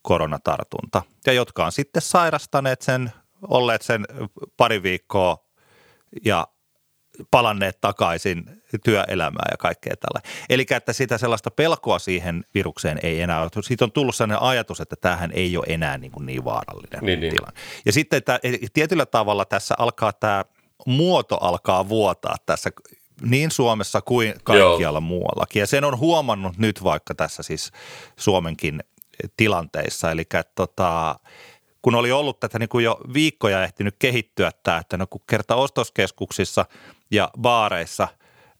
[0.01, 4.05] koronatartunta ja jotka on sitten sairastaneet sen, olleet sen
[4.57, 5.37] pari viikkoa
[6.25, 6.47] ja
[7.31, 10.29] palanneet takaisin työelämään ja kaikkea tällä.
[10.49, 13.63] Eli että sitä sellaista pelkoa siihen virukseen ei enää ole.
[13.63, 17.19] Siitä on tullut sellainen ajatus, että tämähän ei ole enää niin, kuin niin vaarallinen niin,
[17.19, 17.33] niin.
[17.33, 17.59] tilanne.
[17.85, 18.39] Ja sitten että
[18.73, 20.45] tietyllä tavalla tässä alkaa tämä
[20.85, 22.69] muoto alkaa vuotaa tässä
[23.21, 25.01] niin Suomessa kuin kaikkialla Joo.
[25.01, 25.59] muuallakin.
[25.59, 27.71] Ja sen on huomannut nyt vaikka tässä siis
[28.17, 28.83] Suomenkin
[29.37, 30.11] tilanteissa.
[30.11, 30.23] Eli
[30.55, 31.19] tota,
[31.81, 35.55] kun oli ollut tätä niin kuin jo viikkoja ehtinyt kehittyä tämä, että no kun kerta
[35.55, 36.65] ostoskeskuksissa
[37.11, 38.07] ja baareissa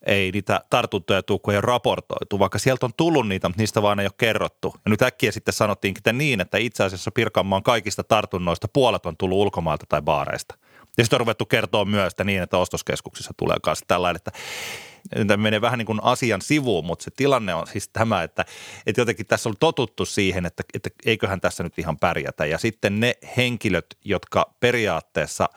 [0.06, 3.82] ei niitä tartuntoja tule, kun ei ole raportoitu, vaikka sieltä on tullut niitä, mutta niistä
[3.82, 4.74] vaan ei ole kerrottu.
[4.86, 9.38] Ja nyt äkkiä sitten sanottiin niin, että itse asiassa Pirkanmaan kaikista tartunnoista puolet on tullut
[9.38, 10.56] ulkomailta tai baareista.
[10.98, 14.32] Ja sitten on ruvettu kertoa myös että niin, että ostoskeskuksissa tulee myös tällainen, että
[15.28, 18.46] tämä menee vähän niin kuin asian sivuun, mutta se tilanne on siis tämä, että,
[18.86, 22.46] että jotenkin tässä on totuttu siihen, että, että eiköhän tässä nyt ihan pärjätä.
[22.46, 25.50] Ja sitten ne henkilöt, jotka periaatteessa,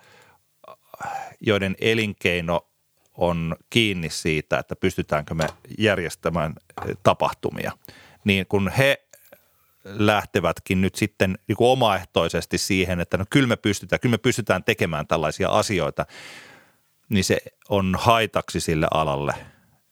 [1.40, 2.66] joiden elinkeino
[3.16, 5.46] on kiinni siitä, että pystytäänkö me
[5.78, 6.54] järjestämään
[7.02, 7.72] tapahtumia,
[8.24, 9.02] niin kun he
[9.84, 14.64] lähtevätkin nyt sitten niin kuin omaehtoisesti siihen, että no kyllä me pystytään, kyllä me pystytään
[14.64, 16.06] tekemään tällaisia asioita,
[17.08, 19.34] niin se on haitaksi sille alalle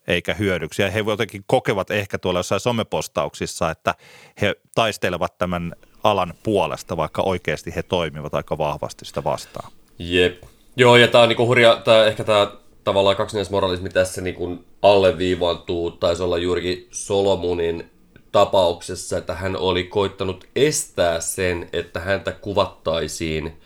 [0.07, 0.81] eikä hyödyksi.
[0.81, 3.95] Ja he jotenkin kokevat ehkä tuolla jossain somepostauksissa, että
[4.41, 9.71] he taistelevat tämän alan puolesta, vaikka oikeasti he toimivat aika vahvasti sitä vastaan.
[9.99, 10.43] Jep.
[10.75, 12.51] Joo, ja tämä on niinku hurja, tää, ehkä tämä
[12.85, 17.91] tavallaan kaksinaismoralismi tässä niinku alleviivaantuu, taisi olla juurikin Solomonin
[18.31, 23.53] tapauksessa, että hän oli koittanut estää sen, että häntä kuvattaisiin–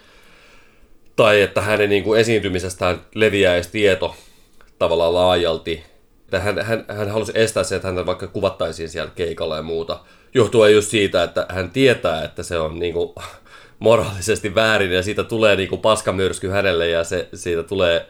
[1.20, 4.16] tai että hänen niin kuin esiintymisestään leviäisi tieto
[4.80, 5.84] tavallaan laajalti.
[6.26, 10.00] Että hän, hän, hän halusi estää sen, että häntä vaikka kuvattaisiin siellä keikalla ja muuta.
[10.34, 13.16] Johtuen just siitä, että hän tietää, että se on niin kuin,
[13.80, 18.06] moraalisesti väärin ja siitä tulee niin kuin paskamyrsky hänelle ja se, siitä tulee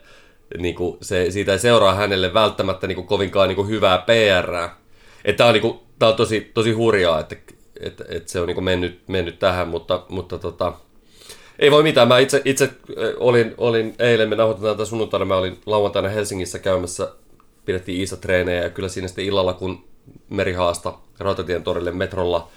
[0.58, 4.70] niin kuin, se, siitä ei seuraa hänelle välttämättä niin kuin, kovinkaan niin kuin, hyvää PR.
[5.26, 7.36] Että tämä on, niin kuin, tämä on tosi, tosi hurjaa, että,
[7.80, 10.74] että, että se on niin kuin, mennyt, mennyt tähän, mutta, mutta tota,
[11.60, 12.08] Ei voi mitään.
[12.08, 12.70] Mä itse, itse
[13.18, 17.12] olin, olin eilen, me nauhoitetaan tätä sunnuntaina, mä olin lauantaina Helsingissä käymässä,
[17.66, 19.84] pidettiin Iisa-treenejä ja kyllä siinä sitten illalla, kun
[20.30, 22.48] merihaasta Rautatien torille metrolla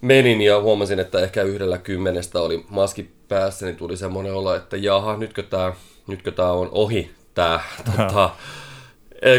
[0.00, 4.76] menin ja huomasin, että ehkä yhdellä kymmenestä oli maski päässä, niin tuli semmoinen olo, että
[4.76, 5.72] jaha, nytkö tämä
[6.06, 7.60] nytkö tää on ohi, tämä
[7.96, 8.30] tota,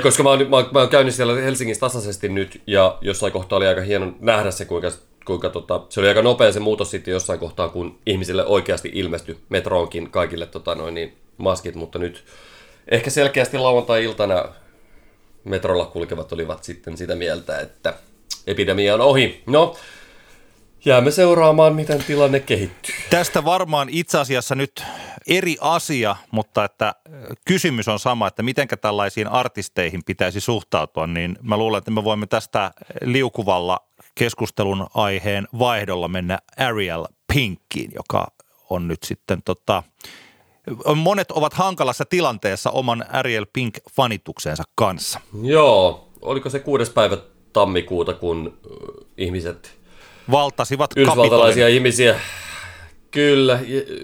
[0.03, 3.67] koska mä oon, mä, mä oon käynyt siellä Helsingissä tasaisesti nyt, ja jossain kohtaa oli
[3.67, 4.91] aika hieno nähdä se, kuinka,
[5.25, 9.37] kuinka tota, se oli aika nopea se muutos sitten jossain kohtaa, kun ihmisille oikeasti ilmestyi
[9.49, 12.23] metroonkin kaikille tota, noin, niin, maskit, mutta nyt
[12.87, 14.45] ehkä selkeästi lauantai-iltana
[15.43, 17.93] metrolla kulkevat olivat sitten sitä mieltä, että
[18.47, 19.43] epidemia on ohi.
[19.45, 19.75] No,
[20.85, 22.95] jäämme seuraamaan, miten tilanne kehittyy.
[23.09, 24.83] Tästä varmaan itse asiassa nyt
[25.27, 26.95] eri asia, mutta että
[27.45, 32.27] kysymys on sama, että miten tällaisiin artisteihin pitäisi suhtautua, niin mä luulen, että me voimme
[32.27, 33.79] tästä liukuvalla
[34.15, 38.27] keskustelun aiheen vaihdolla mennä Ariel Pinkkiin, joka
[38.69, 39.83] on nyt sitten tota,
[40.95, 45.19] monet ovat hankalassa tilanteessa oman Ariel Pink-fanituksensa kanssa.
[45.41, 47.17] Joo, oliko se kuudes päivä
[47.53, 48.57] tammikuuta, kun
[49.17, 49.80] ihmiset
[50.31, 52.19] valtasivat Yhdysvaltalaisia ihmisiä
[53.11, 53.59] Kyllä,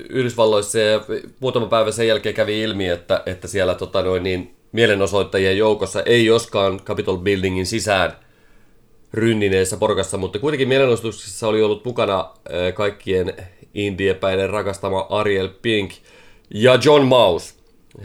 [0.10, 1.02] Yhdysvalloissa ja
[1.40, 6.26] muutama päivä sen jälkeen kävi ilmi, että, että siellä tota, noin, niin, mielenosoittajien joukossa ei
[6.26, 8.14] joskaan Capitol Buildingin sisään
[9.14, 12.30] rynnineessä porkassa, mutta kuitenkin mielenosoituksessa oli ollut mukana
[12.74, 13.34] kaikkien
[13.74, 15.92] indiepäiden rakastama Ariel Pink
[16.54, 17.56] ja John Maus.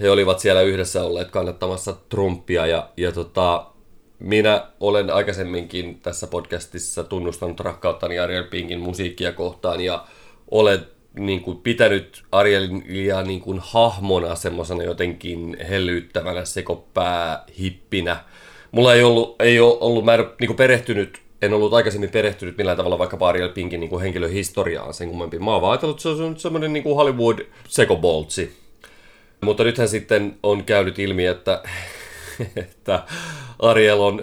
[0.00, 3.66] He olivat siellä yhdessä olleet kannattamassa Trumpia ja, ja tota,
[4.22, 10.04] minä olen aikaisemminkin tässä podcastissa tunnustanut rakkauttani Ariel Pinkin musiikkia kohtaan ja
[10.50, 18.16] olen niin kuin, pitänyt Arielia niin kuin, hahmona semmoisena jotenkin hellyyttävänä sekopää hippinä.
[18.72, 22.58] Mulla ei ollut, ei ole ollut mä en niin kuin, perehtynyt, en ollut aikaisemmin perehtynyt
[22.58, 25.38] millään tavalla vaikka Ariel Pinkin niin kuin, henkilöhistoriaan sen kummempi.
[25.38, 28.56] Mä oon ajatellut, että se on semmoinen niin Hollywood sekoboltsi.
[29.40, 31.62] Mutta nythän sitten on käynyt ilmi, että,
[32.57, 33.05] että
[33.59, 34.22] Ariel on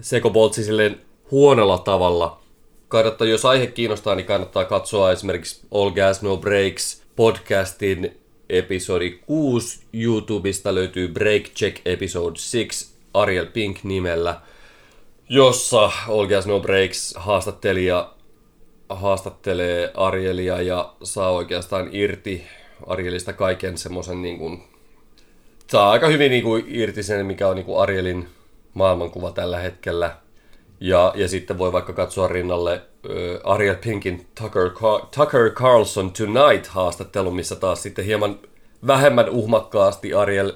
[0.00, 2.40] sekoboltsi silleen huonolla tavalla–
[2.94, 9.80] kannattaa, jos aihe kiinnostaa, niin kannattaa katsoa esimerkiksi All Gas No Breaks podcastin episodi 6.
[9.92, 14.40] YouTubesta löytyy Break Check Episode 6 Ariel Pink nimellä,
[15.28, 18.12] jossa All Gas No Breaks haastattelija
[18.88, 22.44] haastattelee Arielia ja saa oikeastaan irti
[22.86, 24.62] Arielista kaiken semmoisen niin kuin,
[25.74, 28.28] saa aika hyvin niin kuin irti sen, mikä on niin kuin Arielin
[28.74, 30.16] maailmankuva tällä hetkellä–
[30.80, 36.66] ja, ja sitten voi vaikka katsoa rinnalle uh, Ariel Pinkin Tucker, Car- Tucker Carlson Tonight
[36.66, 38.38] haastattelu, missä taas sitten hieman
[38.86, 40.52] vähemmän uhmakkaasti Ariel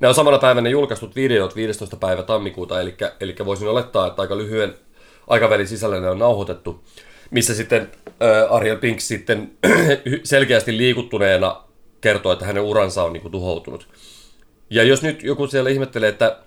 [0.00, 1.96] Nämä on samana päivänä julkaistut videot 15.
[1.96, 4.74] päivä tammikuuta, eli, eli voisin olettaa, että aika lyhyen
[5.28, 6.84] aikavälin sisällä ne on nauhoitettu,
[7.30, 9.50] missä sitten äh, Ariel Pink sitten
[10.24, 11.64] selkeästi liikuttuneena
[12.00, 13.88] kertoo, että hänen uransa on niin kuin, tuhoutunut.
[14.72, 16.38] Ja jos nyt joku siellä ihmettelee, että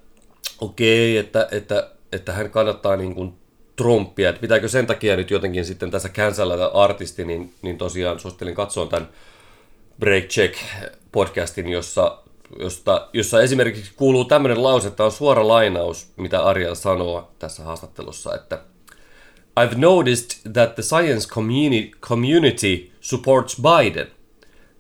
[0.62, 3.34] okei, okay, että, että että hän kannattaa niin kuin
[3.76, 8.56] Trumpia, että pitääkö sen takia nyt jotenkin sitten tässä cancelata artisti, niin, niin tosiaan suosittelin
[8.56, 9.10] katsoa tämän
[10.00, 10.56] Break Check
[11.12, 12.18] podcastin, jossa,
[12.60, 18.36] josta, jossa esimerkiksi kuuluu tämmöinen lause, että on suora lainaus, mitä Ariel sanoo tässä haastattelussa,
[18.36, 18.62] että
[19.60, 24.08] I've noticed that the science community, community supports Biden.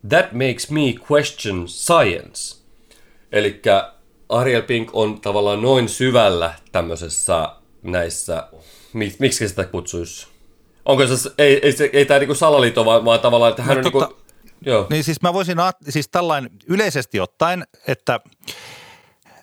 [0.10, 2.65] That makes me question science.
[3.36, 3.62] Eli
[4.30, 7.50] Ariel Pink on tavallaan noin syvällä tämmöisessä
[7.84, 8.48] näissä,
[9.20, 10.28] miksi sitä kutsuisi?
[10.86, 13.84] Onko se, ei, ei, ei, ei tämä niinku salaliitto, vaan, vaan tavallaan, että hän no,
[13.86, 14.22] on tota, niinku,
[14.66, 14.88] joo.
[14.90, 15.58] Niin siis mä voisin,
[15.90, 18.20] siis tällainen yleisesti ottaen, että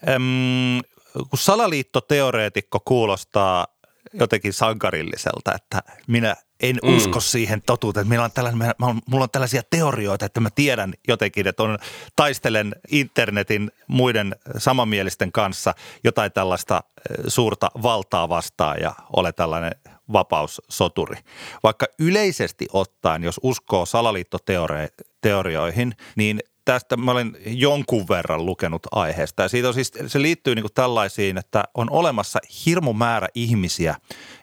[0.09, 0.81] äm,
[1.13, 3.67] kun salaliittoteoreetikko kuulostaa
[4.13, 6.96] jotenkin sankarilliselta, että minä en mm.
[6.96, 8.09] usko siihen totuuteen.
[8.09, 8.75] Minulla on, tällainen,
[9.07, 11.79] mulla on tällaisia teorioita, että mä tiedän jotenkin, että on,
[12.16, 16.83] taistelen internetin muiden samanmielisten kanssa jotain tällaista
[17.29, 19.72] suurta valtaa vastaan ja ole tällainen
[20.12, 21.16] vapaussoturi.
[21.62, 29.42] Vaikka yleisesti ottaen, jos uskoo salaliittoteorioihin, niin tästä mä olen jonkun verran lukenut aiheesta.
[29.42, 33.96] Ja siitä on siis, se liittyy niin kuin tällaisiin, että on olemassa hirmu määrä ihmisiä,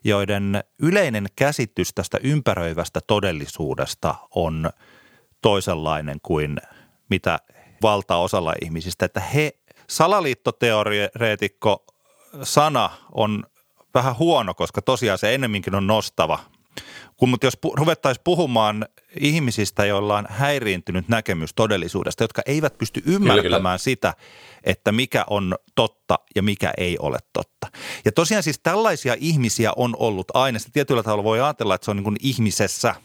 [0.04, 4.70] joiden yleinen käsitys tästä ympäröivästä todellisuudesta on
[5.42, 6.58] toisenlainen kuin
[7.10, 7.40] mitä
[7.82, 9.06] valtaosalla ihmisistä.
[9.06, 9.52] Että he,
[9.88, 11.86] salaliittoteoreetikko
[12.44, 13.44] sana on
[13.94, 16.40] vähän huono, koska tosiaan se ennemminkin on nostava–
[17.20, 18.86] kun, mutta jos pu, ruvettaisiin puhumaan
[19.20, 23.78] ihmisistä, joilla on häiriintynyt näkemys todellisuudesta, jotka eivät pysty ymmärtämään kyllä, kyllä.
[23.78, 24.14] sitä,
[24.64, 27.68] että mikä on totta ja mikä ei ole totta.
[28.06, 30.60] Ja tosiaan siis tällaisia ihmisiä on ollut aina.
[30.60, 32.96] Sitä tietyllä tavalla voi ajatella, että se on niin kuin ihmisessä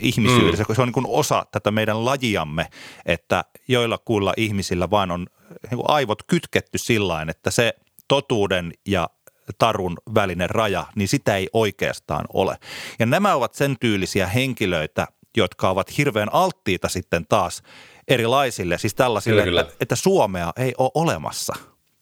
[0.00, 0.74] ihmisyydessä, mm.
[0.74, 2.66] se on niin kuin osa tätä meidän lajiamme,
[3.06, 5.26] että joilla kuilla ihmisillä vaan on
[5.70, 7.74] niin kuin aivot kytketty sillä että se
[8.08, 9.10] totuuden ja
[9.58, 12.56] tarun välinen raja, niin sitä ei oikeastaan ole.
[12.98, 15.06] Ja nämä ovat sen tyylisiä henkilöitä,
[15.36, 17.62] jotka ovat hirveän alttiita sitten taas
[18.08, 19.60] erilaisille, siis tällaisille, kyllä, kyllä.
[19.60, 21.54] Että, että Suomea ei ole olemassa.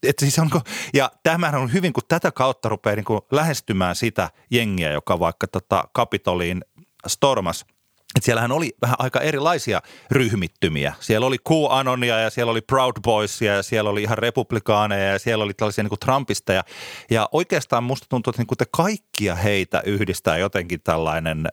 [0.02, 0.60] Et siis onko,
[0.94, 5.46] ja tämähän on hyvin, kun tätä kautta rupeaa niin kuin lähestymään sitä jengiä, joka vaikka
[5.46, 6.64] tota Kapitoliin
[7.06, 7.64] stormas–
[8.16, 10.94] että siellähän oli vähän aika erilaisia ryhmittymiä.
[11.00, 15.44] Siellä oli QAnonia ja siellä oli Proud Boysia ja siellä oli ihan republikaaneja ja siellä
[15.44, 16.64] oli tällaisia niin kuin Trumpisteja.
[17.10, 21.48] Ja oikeastaan musta tuntuu, että niin kuin te kaikkia heitä yhdistää jotenkin tällainen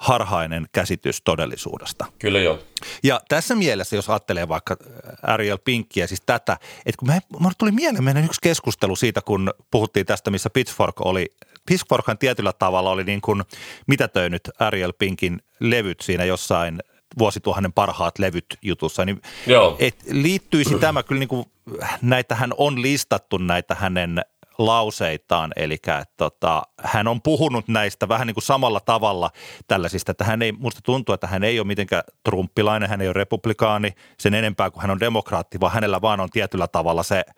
[0.00, 2.06] harhainen käsitys todellisuudesta.
[2.18, 2.58] Kyllä joo.
[3.02, 4.76] Ja tässä mielessä, jos ajattelee vaikka
[5.22, 7.08] Ariel Pinkkiä, siis tätä, että kun
[7.40, 11.34] mä tuli mieleen meidän yksi keskustelu siitä, kun puhuttiin tästä, missä Pitchfork oli
[11.66, 13.42] Pitchforkhan tietyllä tavalla oli niin kuin
[13.86, 16.78] mitätöinyt Ariel Pinkin levyt siinä jossain
[17.18, 19.76] vuosituhannen parhaat levyt jutussa, niin Joo.
[19.78, 21.44] Et liittyisi tämä kyllä niin kuin,
[22.02, 24.22] näitähän on listattu näitä hänen
[24.58, 29.30] lauseitaan, eli että tota, hän on puhunut näistä vähän niin kuin samalla tavalla
[29.68, 33.12] tällaisista, että hän ei, musta tuntuu, että hän ei ole mitenkään trumpilainen, hän ei ole
[33.12, 37.24] republikaani sen enempää kuin hän on demokraatti, vaan hänellä vaan on tietyllä tavalla se–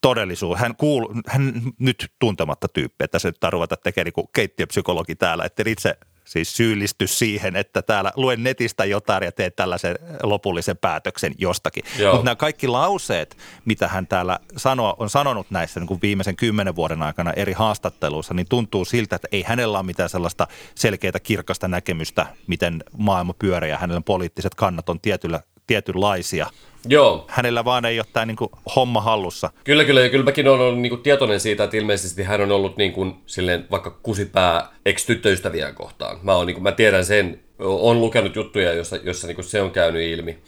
[0.00, 0.58] todellisuus.
[0.58, 5.62] Hän, kuul, hän nyt tuntematta tyyppi, että se nyt ruveta tekemään niin keittiöpsykologi täällä, että
[5.66, 11.84] itse siis syyllisty siihen, että täällä luen netistä jotain ja teet tällaisen lopullisen päätöksen jostakin.
[12.12, 16.76] Mutta nämä kaikki lauseet, mitä hän täällä sanoo, on sanonut näissä niin kuin viimeisen kymmenen
[16.76, 21.68] vuoden aikana eri haastatteluissa, niin tuntuu siltä, että ei hänellä ole mitään sellaista selkeää kirkasta
[21.68, 26.46] näkemystä, miten maailma pyörii ja hänellä poliittiset kannat on tietyllä, tietynlaisia–
[26.88, 27.24] Joo.
[27.28, 28.36] Hänellä vaan ei ole tämä niin
[28.76, 29.50] homma hallussa.
[29.64, 30.00] Kyllä, kyllä.
[30.00, 32.92] Ja kyllä mäkin olen ollut niin kuin, tietoinen siitä, että ilmeisesti hän on ollut niin
[32.92, 36.18] kuin, silleen, vaikka kusipää ex-tyttöystäviä kohtaan.
[36.22, 39.60] Mä, on, niin kuin, mä tiedän sen, on lukenut juttuja, jossa, jossa niin kuin, se
[39.62, 40.38] on käynyt ilmi.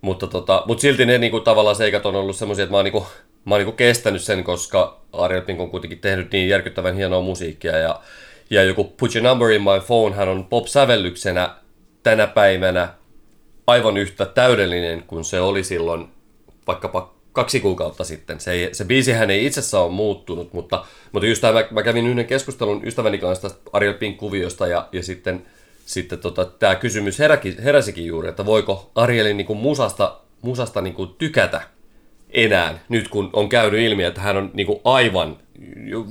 [0.00, 2.84] Mutta, tota, mutta silti ne niin kuin, tavallaan seikat on ollut semmoisia, että mä oon,
[2.84, 3.04] niin kuin,
[3.44, 7.20] mä oon niin kuin, kestänyt sen, koska Ariel Pink on kuitenkin tehnyt niin järkyttävän hienoa
[7.20, 7.76] musiikkia.
[7.76, 8.00] Ja,
[8.50, 11.54] ja joku Put Your Number in My Phone, hän on pop-sävellyksenä
[12.02, 12.88] tänä päivänä
[13.66, 16.08] aivan yhtä täydellinen kuin se oli silloin
[16.66, 18.40] vaikkapa kaksi kuukautta sitten.
[18.40, 22.26] Se, ei, se biisihän ei itsessään ole muuttunut, mutta, mutta just tämä, mä kävin yhden
[22.26, 25.42] keskustelun ystäväni kanssa tästä Ariel Pink-kuviosta ja, ja sitten,
[25.86, 30.94] sitten tota, tämä kysymys heräki, heräsikin juuri, että voiko Arielin niin kuin musasta, musasta niin
[30.94, 31.60] kuin tykätä
[32.30, 35.36] enää, nyt kun on käynyt ilmi, että hän on niin kuin aivan,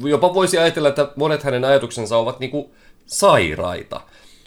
[0.10, 2.70] jopa voisi ajatella, että monet hänen ajatuksensa ovat niin kuin
[3.06, 4.02] sairaita.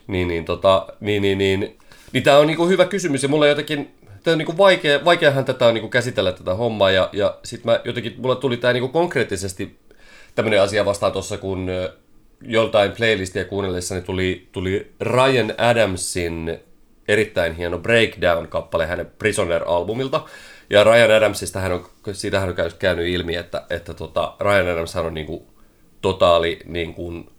[0.07, 1.79] Niin, niin, tota, niin, niin, niin
[2.13, 5.67] niin tämä on niinku hyvä kysymys ja mulla jotenkin, tämä on niinku vaikea, vaikeahan tätä
[5.67, 9.79] on niinku käsitellä tätä hommaa ja, ja sitten mä jotenkin, mulla tuli tämä niinku konkreettisesti
[10.35, 11.71] tämmöinen asia vastaan tuossa, kun
[12.43, 16.59] joltain playlistia kuunnellessani tuli, tuli Ryan Adamsin
[17.09, 20.21] erittäin hieno Breakdown-kappale hänen Prisoner-albumilta.
[20.71, 24.97] Ja Ryan Adamsista hän on, siitä hän on käynyt ilmi, että, että tota, Ryan Adams
[24.97, 25.47] on niinku
[26.01, 27.31] totaali niin kuin,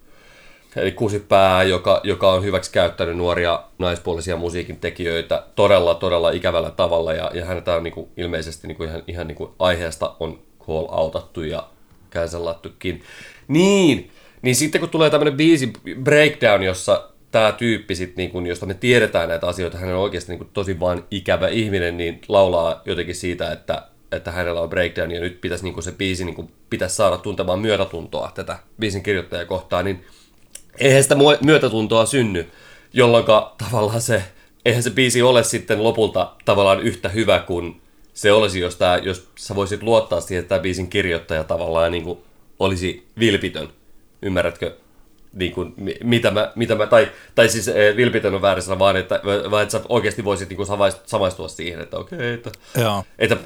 [0.75, 7.13] eli kusipää, joka, joka on hyväksi käyttänyt nuoria naispuolisia musiikin tekijöitä todella, todella ikävällä tavalla,
[7.13, 10.39] ja, ja häntä on niin kuin, ilmeisesti niin kuin ihan, ihan niin kuin aiheesta on
[10.67, 11.63] call outattu ja
[12.11, 13.03] cancelattukin.
[13.47, 18.65] Niin, niin sitten kun tulee tämmöinen biisi Breakdown, jossa tämä tyyppi, sit, niin kun, josta
[18.65, 22.81] me tiedetään näitä asioita, hän on oikeasti niin kun, tosi vain ikävä ihminen, niin laulaa
[22.85, 26.95] jotenkin siitä, että, että hänellä on breakdown ja nyt pitäisi niin se biisi niin pitäisi
[26.95, 30.05] saada tuntemaan myötätuntoa tätä biisin kirjoittajaa kohtaan, niin
[30.77, 32.47] eihän sitä myötätuntoa synny,
[32.93, 33.25] jolloin
[33.57, 34.23] tavallaan se,
[34.65, 37.81] eihän se biisi ole sitten lopulta tavallaan yhtä hyvä kuin
[38.13, 42.03] se olisi, jos, tää, jos sä voisit luottaa siihen, että tämä biisin kirjoittaja tavallaan niin
[42.03, 42.19] kuin
[42.59, 43.69] olisi vilpitön.
[44.21, 44.75] Ymmärrätkö?
[45.33, 49.21] Niin kuin, mitä mä, mitä mä, tai, tai siis eh, vilpitön on väärässä, vaan että,
[49.51, 50.67] vaan että sä oikeasti voisit niin kuin
[51.05, 53.03] samaistua siihen, että okei, okay, että, Joo.
[53.19, 53.37] että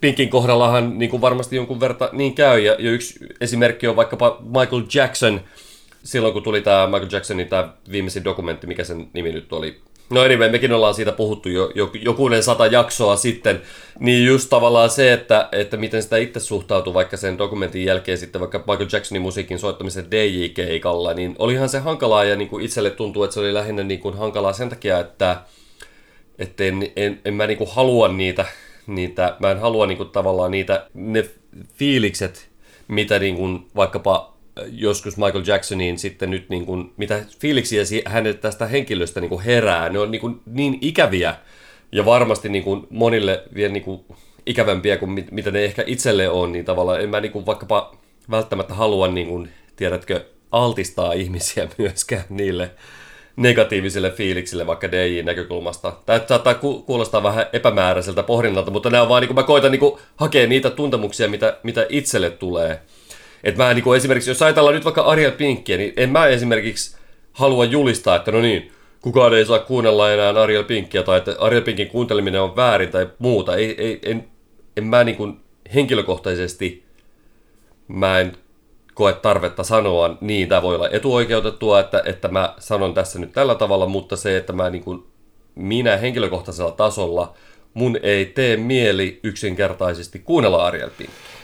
[0.00, 4.38] Pinkin kohdallahan niin kuin varmasti jonkun verran niin käy, ja, ja yksi esimerkki on vaikkapa
[4.40, 5.40] Michael Jackson,
[6.02, 10.20] silloin kun tuli tämä Michael Jacksonin tämä viimeisin dokumentti, mikä sen nimi nyt oli, No
[10.20, 13.62] anyway, mekin ollaan siitä puhuttu jo, jo jokunen sata jaksoa sitten,
[13.98, 18.40] niin just tavallaan se, että, että miten sitä itse suhtautuu vaikka sen dokumentin jälkeen sitten
[18.40, 23.24] vaikka Michael Jacksonin musiikin soittamisen DJ-keikalla, niin olihan se hankalaa ja niin kuin itselle tuntuu,
[23.24, 25.42] että se oli lähinnä niin kuin hankalaa sen takia, että,
[26.38, 28.44] että en, en, en mä niin kuin halua niitä,
[28.86, 31.24] niitä, mä en halua niin kuin tavallaan niitä, ne
[31.74, 32.48] fiilikset,
[32.88, 34.29] mitä niin kuin vaikkapa
[34.72, 39.88] joskus Michael Jacksoniin sitten nyt, niin kuin, mitä fiiliksiä hänet tästä henkilöstä niin kuin herää,
[39.88, 41.34] ne on niin, kuin niin ikäviä
[41.92, 44.04] ja varmasti niin kuin monille vielä niin kuin
[44.46, 47.96] ikävämpiä kuin mit, mitä ne ehkä itselle on, niin tavallaan en mä niin kuin vaikkapa
[48.30, 52.70] välttämättä halua, niin kuin, tiedätkö, altistaa ihmisiä myöskään niille,
[53.36, 55.92] negatiiviselle fiilikselle vaikka DJ näkökulmasta.
[56.06, 59.72] Tämä saattaa ku- kuulostaa vähän epämääräiseltä pohdinnalta, mutta nämä on vaan, niin kuin mä koitan
[59.72, 62.80] niin kuin, hakea niitä tuntemuksia, mitä, mitä itselle tulee.
[63.44, 66.96] Et mä niin esimerkiksi, jos ajatellaan nyt vaikka Ariel Pinkkiä, niin en mä esimerkiksi
[67.32, 71.62] halua julistaa, että no niin, kukaan ei saa kuunnella enää Ariel Pinkkiä, tai että Ariel
[71.62, 73.56] Pinkin kuunteleminen on väärin tai muuta.
[73.56, 74.28] Ei, ei, en,
[74.76, 75.40] en mä niin kuin
[75.74, 76.84] henkilökohtaisesti,
[77.88, 78.32] mä en
[78.94, 83.54] koe tarvetta sanoa niin, tämä voi olla etuoikeutettua, että, että mä sanon tässä nyt tällä
[83.54, 85.02] tavalla, mutta se, että mä niin kuin,
[85.54, 87.34] minä henkilökohtaisella tasolla,
[87.74, 91.39] mun ei tee mieli yksinkertaisesti kuunnella Ariel Pinkkiä.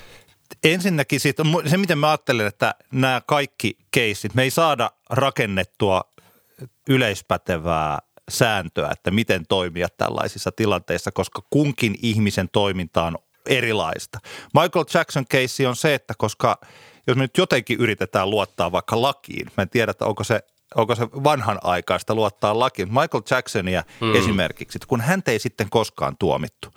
[0.65, 6.03] Ensinnäkin siitä, se, miten mä ajattelen, että nämä kaikki keissit, me ei saada rakennettua
[6.89, 7.99] yleispätevää
[8.31, 14.19] sääntöä, että miten toimia tällaisissa tilanteissa, koska kunkin ihmisen toiminta on erilaista.
[14.55, 16.59] Michael Jackson keissi on se, että koska
[17.07, 20.41] jos me nyt jotenkin yritetään luottaa vaikka lakiin, mä en tiedä, että onko se
[20.75, 22.89] onko se vanhanaikaista luottaa lakiin.
[22.89, 24.15] Michael Jacksonia mm.
[24.15, 26.69] esimerkiksi, kun hän ei sitten koskaan tuomittu.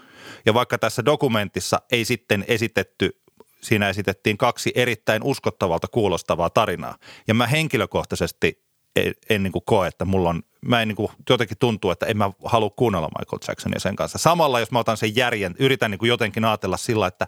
[0.46, 3.22] Ja vaikka tässä dokumentissa ei sitten esitetty
[3.62, 6.96] siinä esitettiin kaksi erittäin uskottavalta kuulostavaa tarinaa.
[7.28, 11.12] Ja mä henkilökohtaisesti en, en niin kuin koe, että mulla on, mä en niin kuin,
[11.30, 14.18] jotenkin tuntuu, että en mä halua kuunnella Michael Jacksonia sen kanssa.
[14.18, 17.28] Samalla jos mä otan sen järjen, yritän niin kuin jotenkin ajatella sillä, että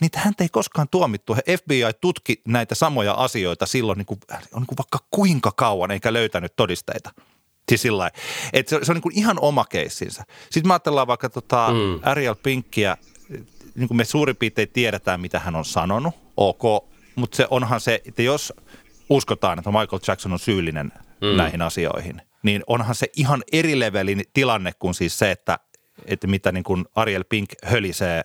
[0.00, 1.34] niitä hän ei koskaan tuomittu.
[1.34, 6.12] FBI tutki näitä samoja asioita silloin niin kuin, on niin kuin vaikka kuinka kauan eikä
[6.12, 7.10] löytänyt todisteita.
[7.68, 8.10] Siis sillä
[8.52, 10.24] että se, se on niin kuin ihan oma keissinsä.
[10.50, 12.00] Sitten mä ajatellaan vaikka tota mm.
[12.02, 12.96] Ariel Pinkkiä,
[13.76, 16.62] niin kuin me suurin piirtein tiedetään, mitä hän on sanonut, ok,
[17.14, 18.52] mutta se onhan se, että jos
[19.10, 21.36] uskotaan, että Michael Jackson on syyllinen mm.
[21.36, 25.58] näihin asioihin, niin onhan se ihan eri levelin tilanne kuin siis se, että,
[26.04, 28.22] että mitä niin kuin Ariel Pink hölisee,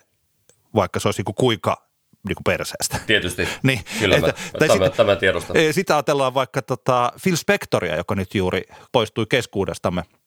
[0.74, 1.88] vaikka se olisi niin kuin kuinka
[2.28, 2.98] niin kuin perseestä.
[3.06, 5.56] Tietysti, niin, kyllä että, mä, tai tämä, sit, tämä tiedostan.
[5.70, 10.02] Sitä ajatellaan vaikka tota Phil Spectoria, joka nyt juuri poistui keskuudestamme–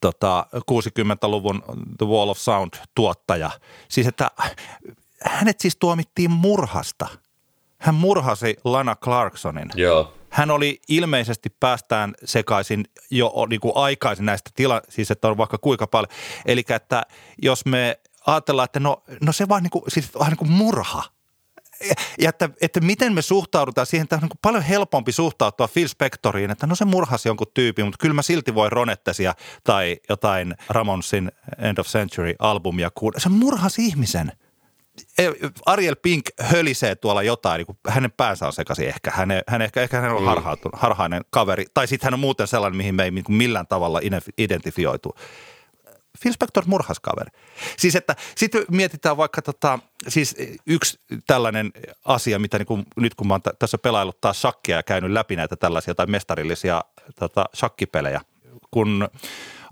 [0.00, 1.62] tota, 60-luvun
[1.98, 3.50] The Wall of Sound-tuottaja.
[3.88, 4.30] Siis että
[5.22, 7.08] hänet siis tuomittiin murhasta.
[7.78, 9.70] Hän murhasi Lana Clarksonin.
[9.74, 10.14] Joo.
[10.30, 15.58] Hän oli ilmeisesti päästään sekaisin jo niin kuin aikaisin näistä tila, siis että on vaikka
[15.58, 16.10] kuinka paljon.
[16.46, 17.02] Eli että
[17.42, 21.02] jos me ajatellaan, että no, no se vaan niin kuin, siis vähän niin kuin murha–
[22.18, 26.50] ja että, että miten me suhtaudutaan siihen, että on niin paljon helpompi suhtautua Phil Spectoriin,
[26.50, 31.32] että no se murhasi jonkun tyypin, mutta kyllä mä silti voi Ronettesia tai jotain Ramonsin
[31.58, 33.20] End of Century-albumia kuulla.
[33.20, 34.32] Se murhasi ihmisen.
[35.18, 35.28] E,
[35.66, 39.10] Ariel Pink hölisee tuolla jotain, niin kuin hänen päänsä on sekaisin ehkä.
[39.10, 40.42] Hän, hän ehkä, ehkä hän on mm.
[40.72, 41.64] harhainen kaveri.
[41.74, 44.00] Tai sitten hän on muuten sellainen, mihin me ei niin millään tavalla
[44.38, 45.14] identifioitu.
[46.22, 47.30] Phil Spector murhaskaveri.
[47.76, 51.72] Siis että sitten mietitään vaikka tota, siis yksi tällainen
[52.04, 55.10] asia, mitä niin kuin, nyt kun mä oon t- tässä pelaillut taas shakkia ja käynyt
[55.10, 56.84] läpi näitä tällaisia tai mestarillisia
[57.18, 58.20] tota, shakkipelejä,
[58.70, 59.08] kun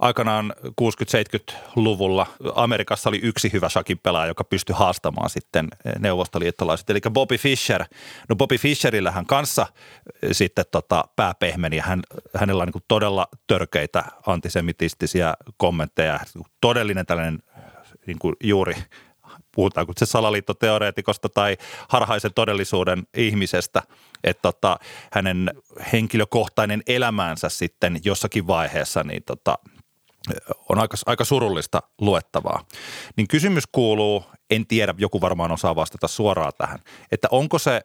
[0.00, 5.68] aikanaan 60-70-luvulla Amerikassa oli yksi hyvä shakin pelaaja, joka pystyi haastamaan sitten
[5.98, 7.84] neuvostoliittolaiset, eli Bobby Fischer.
[8.28, 9.66] No Bobby Fischerillähän kanssa
[10.22, 12.02] eh, sitten tota pääpehmeni ja hän,
[12.34, 16.20] hänellä on niin todella törkeitä antisemitistisiä kommentteja,
[16.60, 17.38] todellinen tällainen
[18.06, 18.74] niin kuin juuri
[19.52, 21.56] puhutaanko se salaliittoteoreetikosta tai
[21.88, 23.82] harhaisen todellisuuden ihmisestä,
[24.24, 24.78] että tota,
[25.12, 25.50] hänen
[25.92, 29.58] henkilökohtainen elämäänsä sitten jossakin vaiheessa niin tota,
[30.68, 32.64] on aika, aika surullista luettavaa.
[33.16, 36.78] Niin kysymys kuuluu, en tiedä, joku varmaan osaa vastata suoraan tähän,
[37.12, 37.80] että onko se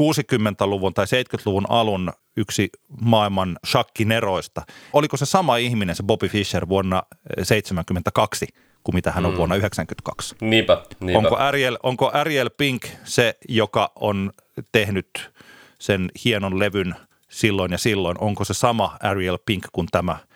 [0.00, 2.68] 60-luvun tai 70-luvun alun yksi
[3.00, 4.62] maailman shakkineroista.
[4.92, 8.46] Oliko se sama ihminen, se Bobby Fischer vuonna 1972,
[8.84, 9.36] kuin mitä hän on mm.
[9.36, 10.34] vuonna 1992?
[10.40, 11.18] Niinpä, niinpä.
[11.18, 14.32] Onko, Ariel, onko Ariel Pink se, joka on
[14.72, 15.30] tehnyt
[15.78, 16.94] sen hienon levyn
[17.28, 18.16] silloin ja silloin?
[18.20, 20.16] Onko se sama Ariel Pink kuin tämä–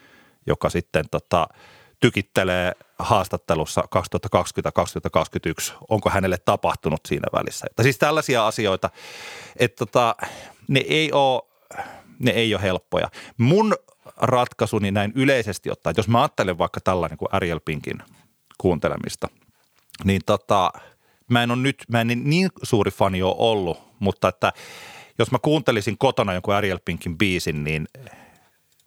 [0.46, 1.48] joka sitten tota,
[2.00, 3.82] tykittelee haastattelussa
[5.70, 7.66] 2020-2021, onko hänelle tapahtunut siinä välissä.
[7.76, 8.90] Tai siis tällaisia asioita,
[9.56, 10.16] että tota,
[10.68, 11.42] ne ei ole
[12.18, 13.10] ne ei ole helppoja.
[13.38, 13.74] Mun
[14.16, 17.98] ratkaisuni näin yleisesti ottaa, että jos mä ajattelen vaikka tällainen kuin Ariel Pinkin
[18.58, 19.28] kuuntelemista,
[20.04, 20.72] niin tota,
[21.30, 24.52] mä en ole nyt, mä en niin suuri fani ole ollut, mutta että
[25.18, 27.88] jos mä kuuntelisin kotona jonkun Ariel Pinkin biisin, niin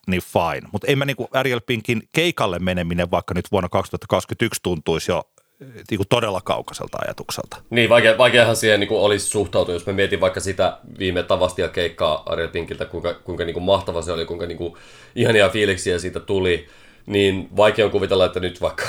[0.07, 0.69] niin fine.
[0.71, 5.23] Mutta en mä niinku Ariel Pinkin keikalle meneminen vaikka nyt vuonna 2021 tuntuisi jo
[5.59, 7.57] niin kuin todella kaukaiselta ajatukselta.
[7.69, 11.67] Niin, vaikea, vaikeahan siihen niin kuin olisi suhtautua, jos mä mietin vaikka sitä viime Tavastia
[11.67, 14.73] keikkaa Ariel Pinkiltä, kuinka, kuinka niin kuin mahtava se oli, kuinka niin kuin
[15.15, 16.67] ihania fiiliksiä siitä tuli,
[17.05, 18.83] niin vaikea on kuvitella, että nyt vaikka,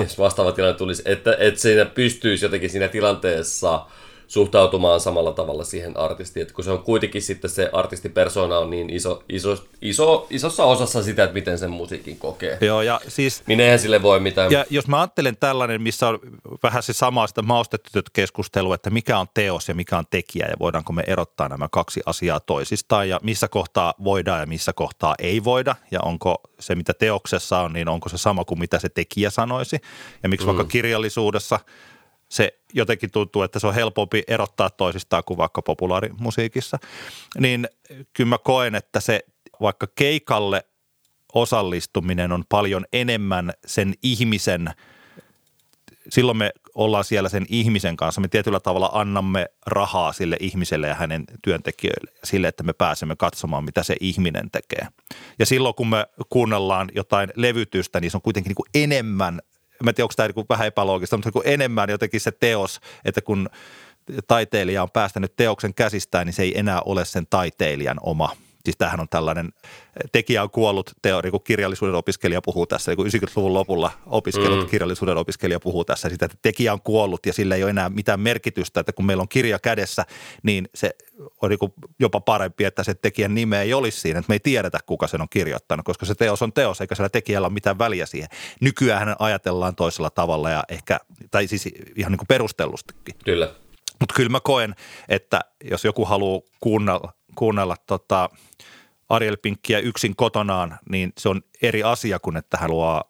[0.00, 3.86] jos vastaava tilanne tulisi, että, että siinä pystyisi jotenkin siinä tilanteessa
[4.30, 6.42] suhtautumaan samalla tavalla siihen artistiin.
[6.42, 11.02] Että kun se on kuitenkin sitten se artistipersona on niin iso, iso, iso, isossa osassa
[11.02, 12.58] sitä, että miten sen musiikin kokee.
[12.60, 13.42] Joo, ja siis...
[13.46, 14.50] Niin eihän sille voi mitään.
[14.50, 16.18] Ja jos mä ajattelen tällainen, missä on
[16.62, 20.54] vähän se sama sitä maustettyt keskustelu, että mikä on teos ja mikä on tekijä ja
[20.60, 25.44] voidaanko me erottaa nämä kaksi asiaa toisistaan ja missä kohtaa voidaan ja missä kohtaa ei
[25.44, 29.30] voida ja onko se, mitä teoksessa on, niin onko se sama kuin mitä se tekijä
[29.30, 29.76] sanoisi
[30.22, 30.48] ja miksi mm.
[30.48, 31.60] vaikka kirjallisuudessa–
[32.30, 36.78] se jotenkin tuntuu, että se on helpompi erottaa toisistaan kuin vaikka populaarimusiikissa,
[37.38, 37.68] niin
[38.12, 39.20] kyllä mä koen, että se
[39.60, 40.64] vaikka keikalle
[41.34, 44.70] osallistuminen on paljon enemmän sen ihmisen,
[46.08, 50.94] silloin me ollaan siellä sen ihmisen kanssa, me tietyllä tavalla annamme rahaa sille ihmiselle ja
[50.94, 54.86] hänen työntekijöille sille, että me pääsemme katsomaan, mitä se ihminen tekee.
[55.38, 59.40] Ja silloin, kun me kuunnellaan jotain levytystä, niin se on kuitenkin niin kuin enemmän
[59.82, 63.20] mä en tiedä, onko tämä niin vähän epäloogista, mutta kun enemmän jotenkin se teos, että
[63.20, 63.50] kun
[64.26, 68.36] taiteilija on päästänyt teoksen käsistään, niin se ei enää ole sen taiteilijan oma.
[68.64, 69.52] Siis tämähän on tällainen,
[70.12, 74.70] tekijä on kuollut teori, kun kirjallisuuden opiskelija puhuu tässä, kun 90-luvun lopulla opiskellut mm.
[74.70, 78.20] kirjallisuuden opiskelija puhuu tässä sitä, että tekijä on kuollut ja sillä ei ole enää mitään
[78.20, 80.04] merkitystä, että kun meillä on kirja kädessä,
[80.42, 80.90] niin se
[81.42, 84.78] on niin jopa parempi, että se tekijän nime ei olisi siinä, että me ei tiedetä,
[84.86, 88.06] kuka sen on kirjoittanut, koska se teos on teos, eikä sillä tekijällä ole mitään väliä
[88.06, 88.28] siihen.
[88.60, 91.00] Nykyään ajatellaan toisella tavalla ja ehkä,
[91.30, 93.14] tai siis ihan niin kuin perustellustikin.
[93.24, 93.54] Kyllä.
[94.00, 94.74] Mutta kyllä mä koen,
[95.08, 95.40] että
[95.70, 98.30] jos joku haluaa kuunnella, kuunnella tota
[99.08, 103.04] Ariel Pinkkiä yksin kotonaan, niin se on eri asia kuin että haluaa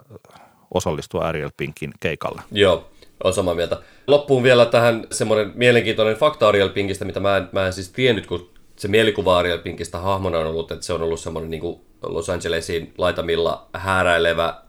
[0.74, 2.42] osallistua Ariel Pinkin keikalle.
[2.52, 2.90] Joo,
[3.24, 3.82] on samaa mieltä.
[4.06, 8.26] Loppuun vielä tähän semmoinen mielenkiintoinen fakta Ariel Pinkistä, mitä mä en, mä en siis tiennyt,
[8.26, 12.30] kun se mielikuva Ariel Pinkistä hahmona on ollut, että se on ollut semmoinen niin Los
[12.30, 14.62] Angelesin laitamilla hääräilevä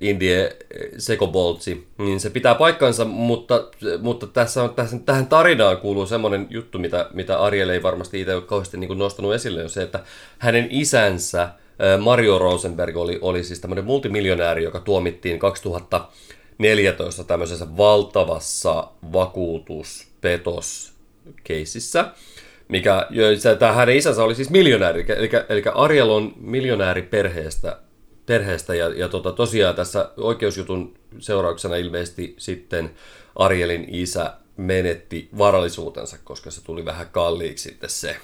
[0.00, 0.56] indie
[0.98, 3.64] sekoboltsi, niin se pitää paikkansa, mutta,
[4.00, 8.34] mutta tässä on, tässä, tähän tarinaan kuuluu semmoinen juttu, mitä, mitä Ariel ei varmasti itse
[8.34, 10.00] ole kauheasti niin nostanut esille, on se, että
[10.38, 11.48] hänen isänsä
[12.00, 22.10] Mario Rosenberg oli, oli siis tämmöinen multimiljonääri, joka tuomittiin 2014 tämmöisessä valtavassa vakuutuspetoskeisissä,
[22.68, 23.06] mikä,
[23.58, 27.78] tämä hänen isänsä oli siis miljonääri, eli, eli Ariel on miljonääri perheestä
[28.26, 28.74] perheestä.
[28.74, 32.90] Ja, ja tota, tosiaan tässä oikeusjutun seurauksena ilmeisesti sitten
[33.36, 38.16] Arielin isä menetti varallisuutensa, koska se tuli vähän kalliiksi sitten se,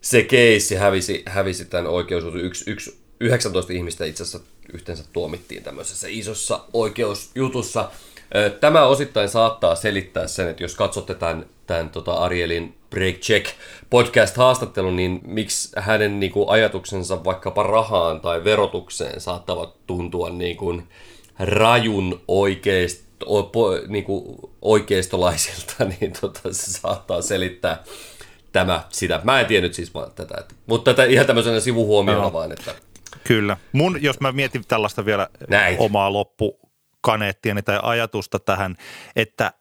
[0.00, 2.40] se keissi, hävisi, hävisi tämän oikeusjutun.
[2.40, 7.90] Yksi, yksi, 19 ihmistä itse asiassa yhteensä tuomittiin tämmöisessä isossa oikeusjutussa.
[8.60, 13.46] Tämä osittain saattaa selittää sen, että jos katsotte tämän, tämän tota Arielin Break Check
[13.90, 20.88] podcast-haastattelun, niin miksi hänen niin kuin, ajatuksensa vaikkapa rahaan tai verotukseen saattavat tuntua niin kuin,
[21.38, 27.82] rajun oikeist, o, po, niin kuin, oikeistolaisilta, niin tota, se saattaa selittää
[28.52, 29.20] tämä sitä.
[29.24, 32.32] Mä en tiennyt siis vaan tätä, että, mutta tätä ihan tämmöisenä sivuhuomiona no.
[32.32, 32.74] vaan, että
[33.24, 33.56] Kyllä.
[33.72, 35.76] Mun, jos mä mietin tällaista vielä Näin.
[35.78, 36.12] omaa
[37.04, 38.76] loppukaneettiani tai ajatusta tähän,
[39.16, 39.52] että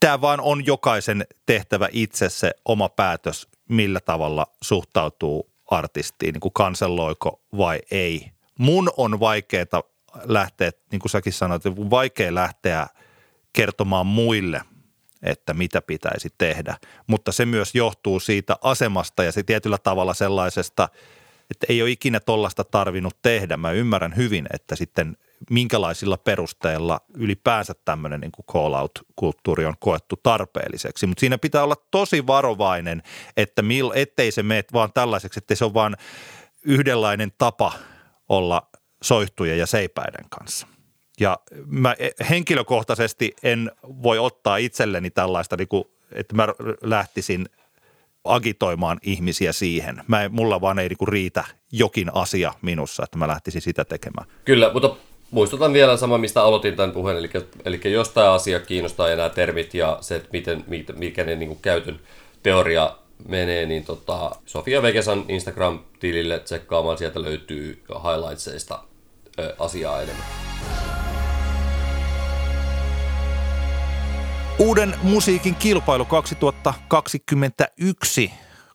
[0.00, 6.52] tämä vaan on jokaisen tehtävä itse se oma päätös, millä tavalla suhtautuu artistiin, niin kuin
[6.52, 8.30] kanselloiko vai ei.
[8.58, 9.82] Mun on vaikeaa
[10.24, 12.86] lähteä, niin kuin säkin sanoit, vaikea lähteä
[13.52, 14.60] kertomaan muille,
[15.22, 20.88] että mitä pitäisi tehdä, mutta se myös johtuu siitä asemasta ja se tietyllä tavalla sellaisesta,
[21.50, 23.56] että ei ole ikinä tollasta tarvinnut tehdä.
[23.56, 25.16] Mä ymmärrän hyvin, että sitten
[25.50, 31.06] minkälaisilla perusteilla ylipäänsä tämmöinen niin kuin call-out-kulttuuri on koettu tarpeelliseksi.
[31.06, 33.02] Mutta siinä pitää olla tosi varovainen,
[33.36, 35.96] että mil, ettei se mene vaan tällaiseksi, että se on vaan
[36.64, 37.72] yhdenlainen tapa
[38.28, 38.68] olla
[39.02, 40.66] soihtujen ja seipäiden kanssa.
[41.20, 41.94] Ja mä
[42.30, 46.48] henkilökohtaisesti en voi ottaa itselleni tällaista, niin kuin, että mä
[46.82, 47.48] lähtisin
[48.24, 50.02] agitoimaan ihmisiä siihen.
[50.08, 54.28] Mä mulla vaan ei niin riitä jokin asia minussa, että mä lähtisin sitä tekemään.
[54.44, 54.96] Kyllä, mutta
[55.34, 57.30] muistutan vielä sama, mistä aloitin tämän puheen, eli,
[57.64, 60.64] eli jos tämä asia kiinnostaa ja nämä termit ja se, että miten,
[60.96, 62.00] mikä ne niin käytön
[62.42, 62.96] teoria
[63.28, 68.78] menee, niin tota, Sofia Vegesan Instagram-tilille tsekkaamaan, sieltä löytyy highlightseista
[69.38, 70.26] ö, asiaa enemmän.
[74.58, 78.30] Uuden musiikin kilpailu 2021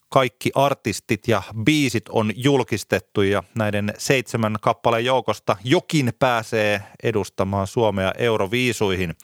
[0.09, 8.13] kaikki artistit ja biisit on julkistettu ja näiden seitsemän kappaleen joukosta jokin pääsee edustamaan Suomea
[8.17, 9.15] Euroviisuihin.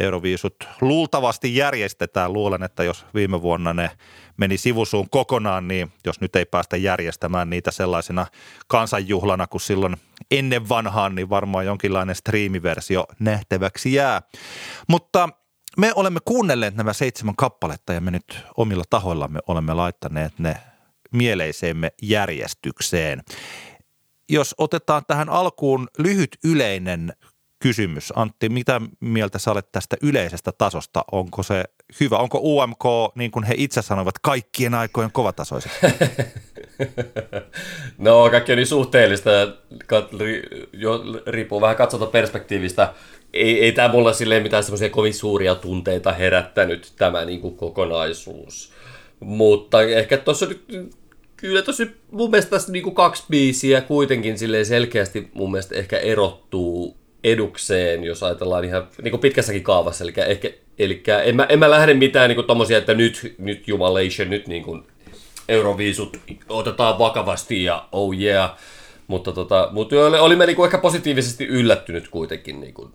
[0.00, 2.32] Euroviisut luultavasti järjestetään.
[2.32, 3.90] Luulen, että jos viime vuonna ne
[4.36, 8.26] meni sivusuun kokonaan, niin jos nyt ei päästä järjestämään niitä sellaisena
[8.66, 9.96] kansanjuhlana kuin silloin
[10.30, 14.22] ennen vanhaan, niin varmaan jonkinlainen striimiversio nähtäväksi jää.
[14.88, 15.28] Mutta
[15.76, 20.56] me olemme kuunnelleet nämä seitsemän kappaletta ja me nyt omilla tahoillamme olemme laittaneet ne
[21.12, 23.22] mieleiseemme järjestykseen.
[24.28, 27.12] Jos otetaan tähän alkuun lyhyt yleinen
[27.58, 28.12] kysymys.
[28.16, 31.04] Antti, mitä mieltä sä olet tästä yleisestä tasosta?
[31.12, 31.64] Onko se
[32.00, 32.18] hyvä?
[32.18, 35.72] Onko UMK, niin kuin he itse sanoivat, kaikkien aikojen kovatasoiset?
[37.98, 39.30] no, kaikki on niin suhteellista
[41.26, 42.94] riippuu vähän katsota perspektiivistä.
[43.32, 48.72] Ei, ei tämä mulle silleen mitään semmoisia kovin suuria tunteita herättänyt tämä niin kuin kokonaisuus.
[49.20, 50.90] Mutta ehkä tuossa nyt
[51.36, 55.98] kyllä tosi mun mielestä tässä niin kuin kaksi biisiä kuitenkin silleen selkeästi mun mielestä ehkä
[55.98, 60.04] erottuu edukseen, jos ajatellaan ihan niin kuin pitkässäkin kaavassa.
[60.04, 63.68] Eli, ehkä, eli en, mä, en mä lähde mitään niin kuin tommosia, että nyt, nyt
[63.68, 64.82] Jumalation, nyt niin kuin
[65.48, 66.16] Euroviisut
[66.48, 68.56] otetaan vakavasti ja oh yeah.
[69.06, 72.92] Mutta, tota, mutta olimme niin kuin ehkä positiivisesti yllättynyt kuitenkin niin kuin,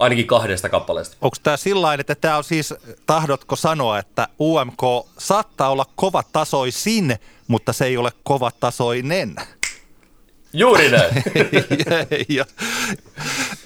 [0.00, 1.16] ainakin kahdesta kappaleesta.
[1.20, 2.74] Onko tämä sillä että tämä on siis,
[3.06, 4.82] tahdotko sanoa, että UMK
[5.18, 7.16] saattaa olla kova tasoisin,
[7.48, 9.34] mutta se ei ole kova tasoinen?
[10.52, 11.24] Juuri näin.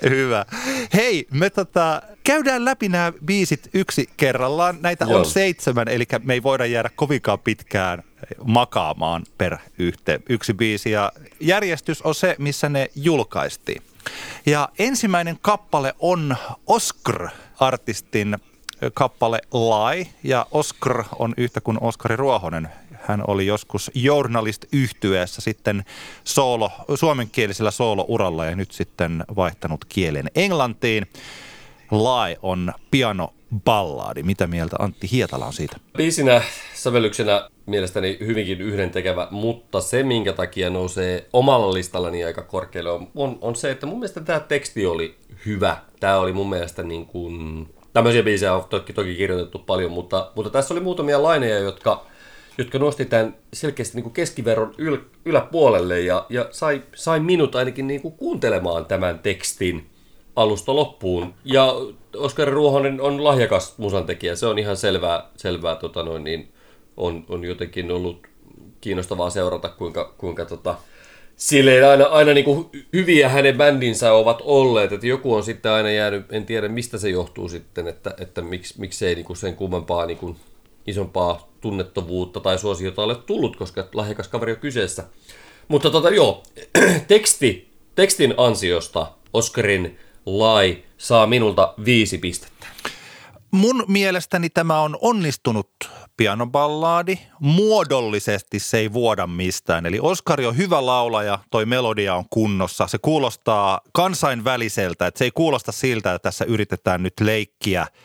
[0.10, 0.46] hyvä.
[0.94, 4.78] Hei, me tota, käydään läpi nämä biisit yksi kerrallaan.
[4.80, 5.18] Näitä Joo.
[5.18, 8.02] on seitsemän, eli me ei voida jäädä kovinkaan pitkään
[8.44, 10.90] makaamaan per yhteen, yksi biisi.
[10.90, 13.82] Ja järjestys on se, missä ne julkaistiin.
[14.46, 16.36] Ja ensimmäinen kappale on
[16.66, 18.38] Oscar-artistin
[18.94, 22.68] kappale Lai, ja Oscar on yhtä kuin Oskari Ruohonen
[23.06, 25.84] hän oli joskus journalist yhtyeessä sitten
[26.24, 31.06] soolo, suomenkielisellä soolouralla ja nyt sitten vaihtanut kielen englantiin.
[32.02, 33.34] Lai on piano
[33.64, 34.22] ballaadi.
[34.22, 35.76] Mitä mieltä Antti Hietala on siitä?
[35.96, 36.42] Biisinä,
[36.74, 43.38] sävellyksenä mielestäni hyvinkin yhdentekevä, mutta se, minkä takia nousee omalla listallani aika korkealle, on, on,
[43.40, 45.16] on se, että mun mielestä tämä teksti oli
[45.46, 45.76] hyvä.
[46.00, 47.66] Tämä oli mun mielestä niin kuin...
[47.92, 52.06] Tämmöisiä biisejä on toki, toki kirjoitettu paljon, mutta, mutta tässä oli muutamia laineja, jotka
[52.58, 57.86] jotka nosti tämän selkeästi niin kuin keskiverron yl, yläpuolelle ja, ja sai, sai minut ainakin
[57.86, 59.86] niin kuin kuuntelemaan tämän tekstin
[60.36, 61.34] alusta loppuun.
[61.44, 61.74] Ja
[62.16, 66.52] Oskari Ruohonen on lahjakas musantekijä, se on ihan selvää, selvää tota noin, niin
[66.96, 68.26] on, on jotenkin ollut
[68.80, 70.74] kiinnostavaa seurata, kuinka, kuinka tota,
[71.36, 75.90] silleen aina, aina niin kuin hyviä hänen bändinsä ovat olleet, että joku on sitten aina
[75.90, 80.06] jäänyt, en tiedä mistä se johtuu sitten, että, että miksi, miksei niin kuin sen kummempaa
[80.06, 80.36] niin kuin
[80.86, 85.04] isompaa tunnettavuutta tai suosiota ole tullut, koska lahjakas kaveri on kyseessä.
[85.68, 86.42] Mutta tota, joo,
[87.08, 92.66] teksti, tekstin ansiosta Oscarin lai saa minulta viisi pistettä.
[93.50, 95.70] Mun mielestäni tämä on onnistunut
[96.16, 97.18] pianoballaadi.
[97.40, 99.86] Muodollisesti se ei vuoda mistään.
[99.86, 102.86] Eli Oskari on hyvä laulaja, toi melodia on kunnossa.
[102.86, 107.86] Se kuulostaa kansainväliseltä, että se ei kuulosta siltä, että tässä yritetään nyt leikkiä–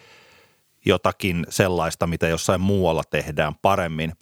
[0.86, 4.14] jotakin sellaista, mitä jossain muualla tehdään paremmin.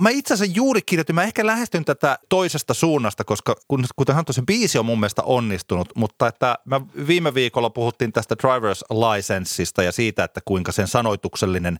[0.00, 3.56] Mä itse asiassa juuri kirjoitin, mä ehkä lähestyn tätä toisesta suunnasta, koska
[3.96, 8.34] kuten sanottu, se biisi on mun mielestä onnistunut, mutta että mä viime viikolla puhuttiin tästä
[8.42, 11.78] driver's licenseista ja siitä, että kuinka sen sanoituksellinen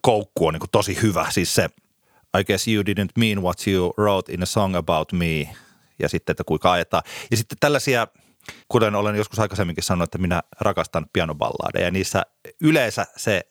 [0.00, 1.26] koukku on niin kuin tosi hyvä.
[1.30, 1.68] Siis se
[2.40, 5.54] I guess you didn't mean what you wrote in a song about me
[5.98, 7.02] ja sitten, että kuinka ajetaan.
[7.30, 8.06] Ja sitten tällaisia–
[8.68, 12.22] kuten olen joskus aikaisemminkin sanonut, että minä rakastan pianoballadeja ja niissä
[12.60, 13.42] yleensä se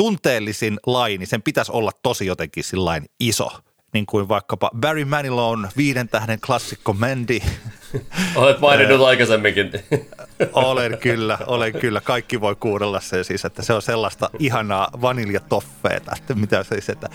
[0.00, 3.50] tunteellisin laini, sen pitäisi olla tosi jotenkin sillain iso–
[3.92, 7.38] niin kuin vaikkapa Barry Manilon viiden tähden klassikko Mandy.
[8.36, 9.72] Olet maininnut aikaisemminkin.
[10.52, 12.00] olen kyllä, olen kyllä.
[12.00, 16.88] Kaikki voi kuunnella se siis, että se on sellaista ihanaa vaniljatoffeeta, että mitä se siis,
[16.88, 17.08] että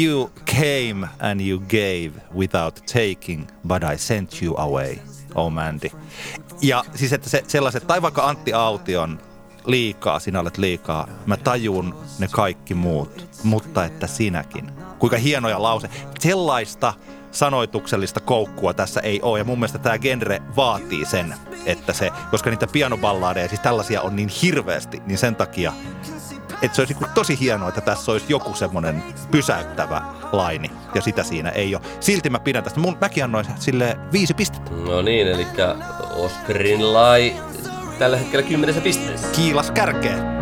[0.00, 4.96] you came and you gave without taking, but I sent you away–
[5.34, 5.90] Oh Mandy.
[6.62, 9.18] Ja siis että se, sellaiset, tai vaikka Antti Aution
[9.66, 14.70] liikaa, sinä olet liikaa, mä tajun ne kaikki muut, mutta että sinäkin.
[14.98, 15.90] Kuinka hienoja lause.
[16.18, 16.94] Sellaista
[17.30, 19.38] sanoituksellista koukkua tässä ei ole.
[19.38, 21.34] Ja mun mielestä tämä genre vaatii sen,
[21.66, 25.72] että se, koska niitä pianoballadeja, siis tällaisia on niin hirveästi, niin sen takia
[26.62, 30.02] että se olisi niinku tosi hienoa, että tässä olisi joku semmoinen pysäyttävä
[30.32, 31.84] laini, ja sitä siinä ei ole.
[32.00, 32.80] Silti mä pidän tästä.
[32.80, 34.70] Mun, mäkin annoin sille viisi pistettä.
[34.70, 35.46] No niin, eli
[36.16, 37.36] Oscarin lai
[37.98, 39.28] tällä hetkellä kymmenessä pisteessä.
[39.28, 40.34] Kiilas kärkeen.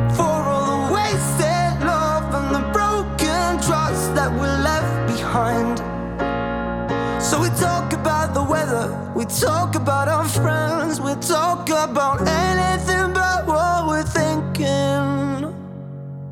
[7.32, 13.14] So we talk about the weather, we talk about our friends, we talk about anything
[13.14, 15.54] but what we're thinking.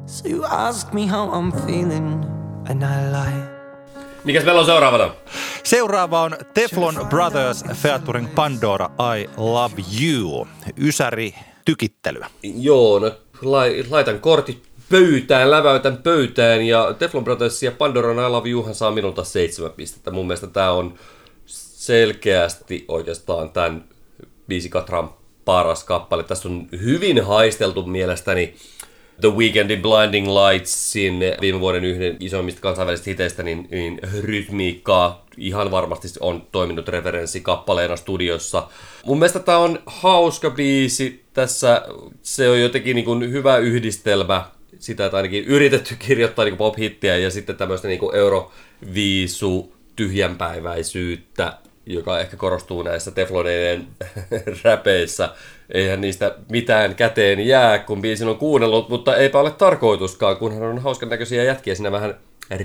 [0.06, 2.24] So you ask me how I'm feeling,
[2.68, 3.49] and I lie.
[4.24, 5.14] Mikäs meillä on seuraavana?
[5.64, 10.48] Seuraava on Teflon Brothers featuring Pandora I Love You.
[10.78, 12.30] Ysäri tykittelyä.
[12.42, 13.12] Joo, no
[13.42, 18.90] lai, laitan kortit pöytään, läväytän pöytään ja Teflon Brothers ja Pandoran I Love Youhan saa
[18.90, 20.10] minulta seitsemän pistettä.
[20.10, 20.94] Mun mielestä tämä on
[21.46, 23.84] selkeästi oikeastaan tämän
[24.48, 25.10] biisi Katran
[25.44, 26.22] paras kappale.
[26.22, 28.54] Tässä on hyvin haisteltu mielestäni
[29.20, 36.08] The Weekendin Blinding Lightsin viime vuoden yhden isoimmista kansainvälisistä hiteistä, niin, niin rytmiikkaa ihan varmasti
[36.20, 38.68] on toiminut referenssikappaleena studiossa.
[39.04, 41.24] Mun mielestä tämä on hauska biisi.
[41.32, 41.82] Tässä
[42.22, 44.44] se on jotenkin niin kuin hyvä yhdistelmä
[44.78, 51.58] sitä, että ainakin yritetty kirjoittaa niin pop-hittiä ja sitten tämmöistä niin euroviisu tyhjänpäiväisyyttä
[51.94, 53.86] joka ehkä korostuu näissä Tefloneiden
[54.64, 55.28] räpeissä.
[55.74, 60.78] Eihän niistä mitään käteen jää, kun biisin on kuunnellut, mutta eipä ole tarkoituskaan, kunhan on
[60.78, 62.14] hauskan näköisiä jätkiä siinä vähän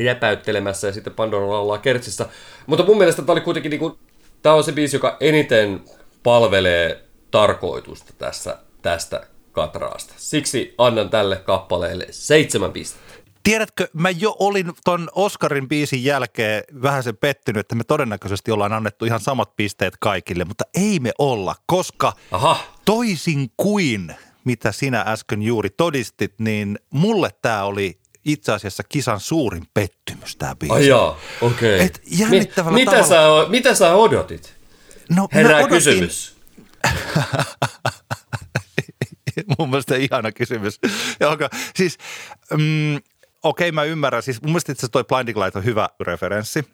[0.05, 2.25] räpäyttelemässä ja sitten Pandora laulaa kertsissä.
[2.67, 3.97] Mutta mun mielestä tämä oli kuitenkin niinku,
[4.41, 5.81] tämä on se biisi, joka eniten
[6.23, 7.01] palvelee
[7.31, 10.13] tarkoitusta tässä, tästä katraasta.
[10.17, 13.04] Siksi annan tälle kappaleelle seitsemän pistettä.
[13.45, 18.73] Tiedätkö, mä jo olin ton Oscarin biisin jälkeen vähän sen pettynyt, että me todennäköisesti ollaan
[18.73, 22.63] annettu ihan samat pisteet kaikille, mutta ei me olla, koska Aha.
[22.85, 24.15] toisin kuin
[24.45, 30.55] mitä sinä äsken juuri todistit, niin mulle tämä oli itse asiassa kisan suurin pettymys tämä
[30.55, 30.75] biisi.
[30.75, 31.81] Ai jaa, okei.
[31.81, 34.55] Et jännittävällä mitä, tavalla- sä, mitä sä odotit?
[35.09, 36.35] No, Herää odotin- kysymys.
[39.59, 40.79] mun mielestä ihana kysymys.
[41.19, 41.97] Joka, siis,
[42.51, 42.95] mm,
[43.45, 46.67] okei mä ymmärrän, siis mun mielestä itse toi Blinding Light on hyvä referenssi.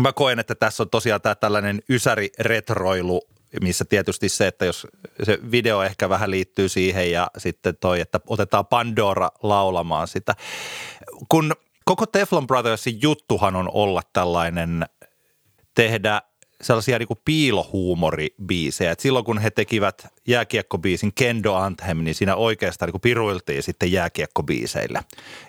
[0.00, 3.20] Mä koen, että tässä on tosiaan tää tällainen ysäri-retroilu,
[3.60, 4.86] missä tietysti se, että jos
[5.22, 10.34] se video ehkä vähän liittyy siihen ja sitten toi, että otetaan Pandora laulamaan sitä.
[11.28, 11.52] Kun
[11.84, 14.86] koko Teflon Brothersin juttuhan on olla tällainen
[15.74, 16.22] tehdä
[16.62, 18.92] sellaisia niin piilohuumoribiisejä.
[18.92, 25.02] Et silloin kun he tekivät jääkiekkobiisin Kendo Anthem, niin siinä oikeastaan niin piruiltiin sitten jääkiekkobiiseillä.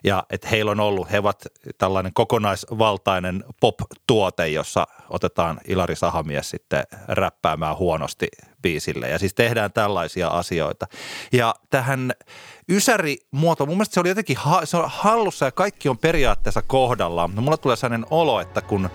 [0.04, 1.46] Ja että heillä on ollut, he ovat
[1.78, 8.28] tällainen kokonaisvaltainen pop-tuote, jossa otetaan Ilari Sahamies sitten räppäämään huonosti
[8.62, 9.10] biisille.
[9.10, 10.88] Ja siis tehdään tällaisia asioita.
[11.32, 12.14] Ja tähän
[12.70, 17.36] Ysäri-muoto, mun mielestä se oli jotenkin ha- se on hallussa ja kaikki on periaatteessa kohdallaan.
[17.36, 18.90] No mulla tulee sellainen olo, että kun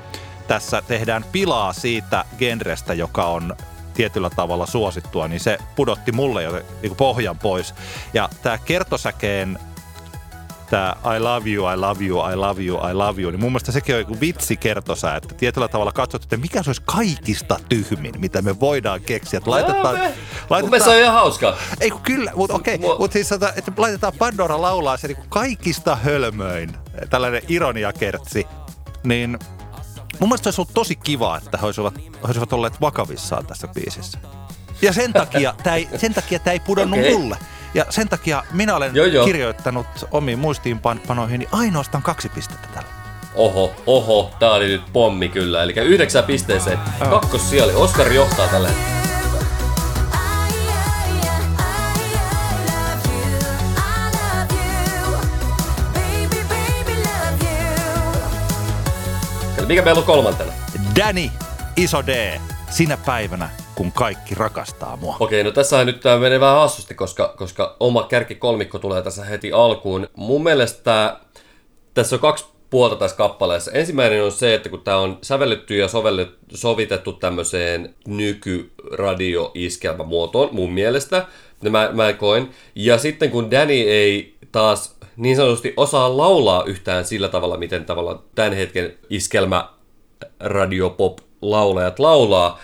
[0.50, 3.56] tässä tehdään pilaa siitä genrestä, joka on
[3.94, 7.74] tietyllä tavalla suosittua, niin se pudotti mulle jo niin pohjan pois.
[8.14, 9.58] Ja tämä kertosäkeen
[10.70, 13.52] tämä I love you, I love you, I love you, I love you, niin mun
[13.52, 17.60] mielestä sekin on joku vitsi kertosää, että tietyllä tavalla katsot, että mikä se olisi kaikista
[17.68, 19.38] tyhmin, mitä me voidaan keksiä.
[19.38, 19.98] Että laitetaan,
[20.50, 21.56] Mun mielestä se on ihan hauska.
[21.80, 25.18] ei kun kyllä, mutta okei, Mua- mutta siis että, että laitetaan Pandora laulaa se niin
[25.28, 26.70] kaikista hölmöin,
[27.10, 28.46] tällainen ironiakertsi,
[29.04, 29.38] niin
[30.20, 34.18] mun mielestä olisi ollut tosi kiva, että he olisivat, he olisivat olleet vakavissaan tässä biisissä.
[34.82, 37.14] Ja sen takia tämä ei, sen takia tää ei pudonnut Okei.
[37.18, 37.36] mulle.
[37.74, 39.24] Ja sen takia minä olen Joo, joo.
[39.24, 42.88] kirjoittanut omiin muistiinpanoihin ainoastaan kaksi pistettä tällä.
[43.34, 45.62] Oho, oho, tää oli nyt pommi kyllä.
[45.62, 46.78] Eli yhdeksän pisteeseen.
[47.10, 47.72] Kakkos siellä.
[47.76, 48.99] Oskar johtaa tällä hetkellä.
[59.70, 60.52] Mikä meillä on kolmantena?
[60.96, 61.30] Danny,
[61.76, 62.40] iso D,
[62.70, 65.16] sinä päivänä, kun kaikki rakastaa mua.
[65.20, 69.24] Okei, no tässä nyt tämä menee vähän hassusti, koska, koska oma kärki kolmikko tulee tässä
[69.24, 70.08] heti alkuun.
[70.16, 71.16] Mun mielestä
[71.94, 73.72] tässä on kaksi puolta tässä kappaleessa.
[73.72, 81.26] Ensimmäinen on se, että kun tämä on sävelletty ja sovellettu, sovitettu tämmöiseen nykyradioiskelmämuotoon, mun mielestä,
[81.70, 82.48] mä, mä koen.
[82.74, 88.20] Ja sitten kun Danny ei taas niin sanotusti osaa laulaa yhtään sillä tavalla, miten tavallaan
[88.34, 89.68] tämän hetken iskelmä
[90.40, 92.58] radiopop laulajat laulaa,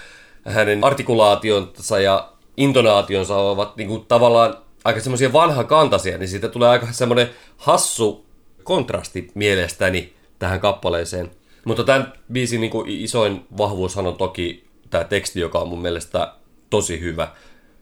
[0.44, 4.54] hänen artikulaationsa ja intonaationsa ovat niin kuin tavallaan
[4.84, 8.26] aika semmoisia vanhakantaisia, niin siitä tulee aika semmoinen hassu
[8.64, 11.30] kontrasti mielestäni tähän kappaleeseen.
[11.64, 16.32] Mutta tämän biisin niin kuin isoin vahvuushan on toki tämä teksti, joka on mun mielestä
[16.70, 17.28] tosi hyvä.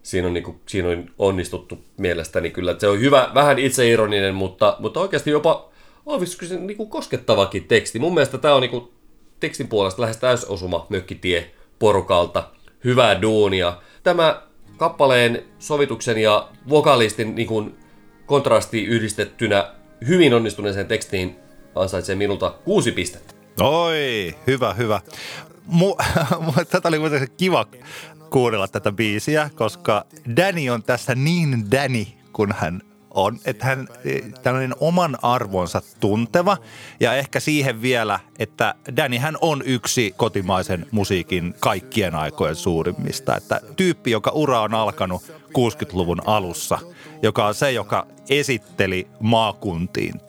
[0.04, 2.76] Siinä on, niin kuin, siinä on onnistuttu mielestäni kyllä.
[2.78, 5.68] Se on hyvä, vähän itseironinen, mutta, mutta oikeasti jopa
[6.06, 7.98] olisiko se niin kuin koskettavakin teksti.
[7.98, 8.88] Mun mielestä tämä on niin kuin
[9.40, 12.48] tekstin puolesta lähes täysosuma mökkitie porukalta.
[12.84, 13.76] Hyvää duunia.
[14.02, 14.42] Tämä
[14.76, 17.74] kappaleen sovituksen ja vokalistin niin kuin
[18.26, 19.72] kontrasti yhdistettynä
[20.08, 21.36] hyvin onnistuneeseen tekstiin
[21.74, 23.34] ansaitsee minulta kuusi pistettä.
[23.60, 25.00] Oi, hyvä, hyvä.
[25.66, 25.96] Mu,
[26.70, 26.98] tätä oli
[27.36, 27.66] kiva
[28.34, 30.04] kuunnella tätä biisiä, koska
[30.36, 32.80] Danny on tässä niin Danny, kun hän
[33.10, 33.88] on, että hän
[34.42, 36.56] tällainen oman arvonsa tunteva
[37.00, 43.36] ja ehkä siihen vielä, että Danny hän on yksi kotimaisen musiikin kaikkien aikojen suurimmista.
[43.36, 46.78] Että tyyppi, joka ura on alkanut 60-luvun alussa,
[47.22, 50.20] joka on se, joka esitteli maakuntiin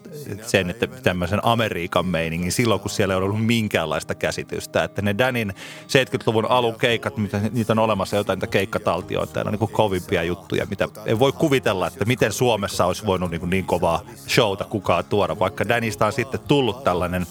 [0.42, 4.84] sen, että tämmöisen Amerikan meiningin silloin, kun siellä ei ollut minkäänlaista käsitystä.
[4.84, 9.58] Että ne Danin 70-luvun alun keikat, mitä, niitä on olemassa jotain niitä keikkataltioita, ne on
[9.60, 14.02] niin kovimpia juttuja, mitä ei voi kuvitella, että miten Suomessa olisi voinut niin, niin kovaa
[14.28, 17.26] showta kukaan tuoda, vaikka Danista on sitten tullut tällainen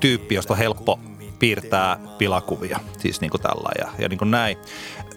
[0.00, 0.98] tyyppi, josta on helppo
[1.38, 4.56] piirtää pilakuvia, siis niin kuin tällä ja, ja niin kuin näin.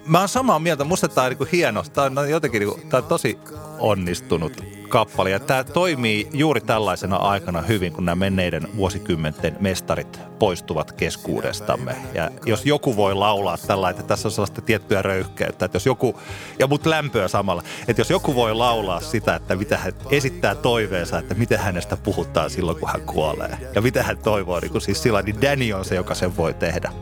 [0.06, 2.88] Mä oon samaa mieltä, musta tää on niin kuin hieno, tää on jotenkin niin kuin,
[2.88, 3.38] tää on tosi
[3.78, 5.30] onnistunut kappale.
[5.30, 11.96] Ja tämä toimii juuri tällaisena aikana hyvin, kun nämä menneiden vuosikymmenten mestarit poistuvat keskuudestamme.
[12.14, 16.20] Ja jos joku voi laulaa tällä, että tässä on sellaista tiettyä röyhkeyttä, että jos joku,
[16.58, 21.18] ja mut lämpöä samalla, että jos joku voi laulaa sitä, että mitä hän esittää toiveensa,
[21.18, 23.58] että miten hänestä puhutaan silloin, kun hän kuolee.
[23.74, 26.54] Ja mitä hän toivoo, niin kun siis sillä, niin Danny on se, joka sen voi
[26.54, 26.92] tehdä.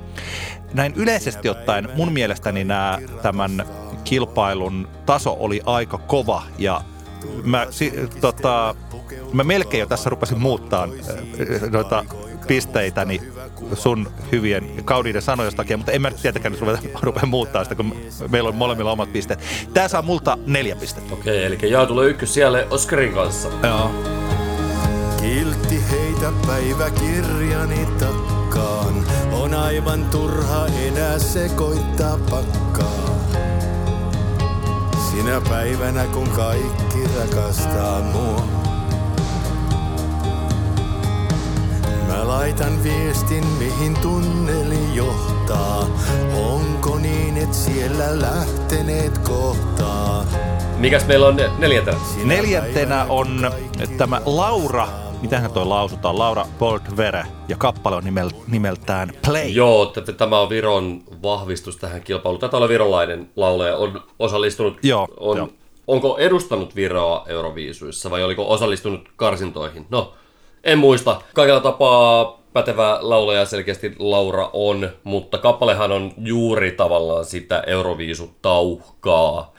[0.74, 3.66] Näin yleisesti ottaen mun mielestäni nämä, tämän
[4.04, 6.80] kilpailun taso oli aika kova ja
[7.42, 8.74] mä, si, tota,
[9.32, 12.04] mä melkein jo tässä rupesin muuttaa äh, noita
[12.46, 13.20] pisteitäni
[13.74, 17.96] sun hyvien kauniiden sanojen takia, mutta en mä tietenkään nyt rupea, rupea muuttaa sitä, kun
[18.28, 19.40] meillä on molemmilla omat pisteet.
[19.74, 21.14] Tää saa multa neljä pistettä.
[21.14, 23.48] Okei, eli Jaa tulee ykkös siellä Oscarin kanssa.
[23.62, 23.90] Joo.
[25.20, 29.04] Kiltti heitä päiväkirjani takkaan.
[29.54, 33.18] On aivan turha enää sekoittaa pakkaa.
[35.10, 38.44] Sinä päivänä kun kaikki rakastaa mua.
[42.08, 45.86] Mä laitan viestin mihin tunneli johtaa.
[46.34, 50.24] Onko niin, et siellä lähteneet kohtaa?
[50.78, 51.98] Mikäs meillä on neljäntenä?
[52.14, 53.50] Sinä Neljäntenä on
[53.98, 54.88] tämä Laura,
[55.24, 59.48] mitähän toi lausutaan, Laura Boldvere ja kappale on nimel, nimeltään Play.
[59.48, 62.40] Joo, t- tämä on Viron vahvistus tähän kilpailuun.
[62.40, 65.52] Tätä olla virolainen laulaja, on osallistunut, Joo, on,
[65.86, 69.86] onko edustanut Viroa Euroviisuissa vai oliko osallistunut karsintoihin?
[69.90, 70.14] No,
[70.64, 71.20] en muista.
[71.34, 79.53] Kaikella tapaa pätevä laulaja selkeästi Laura on, mutta kappalehan on juuri tavallaan sitä Euroviisutauhkaa.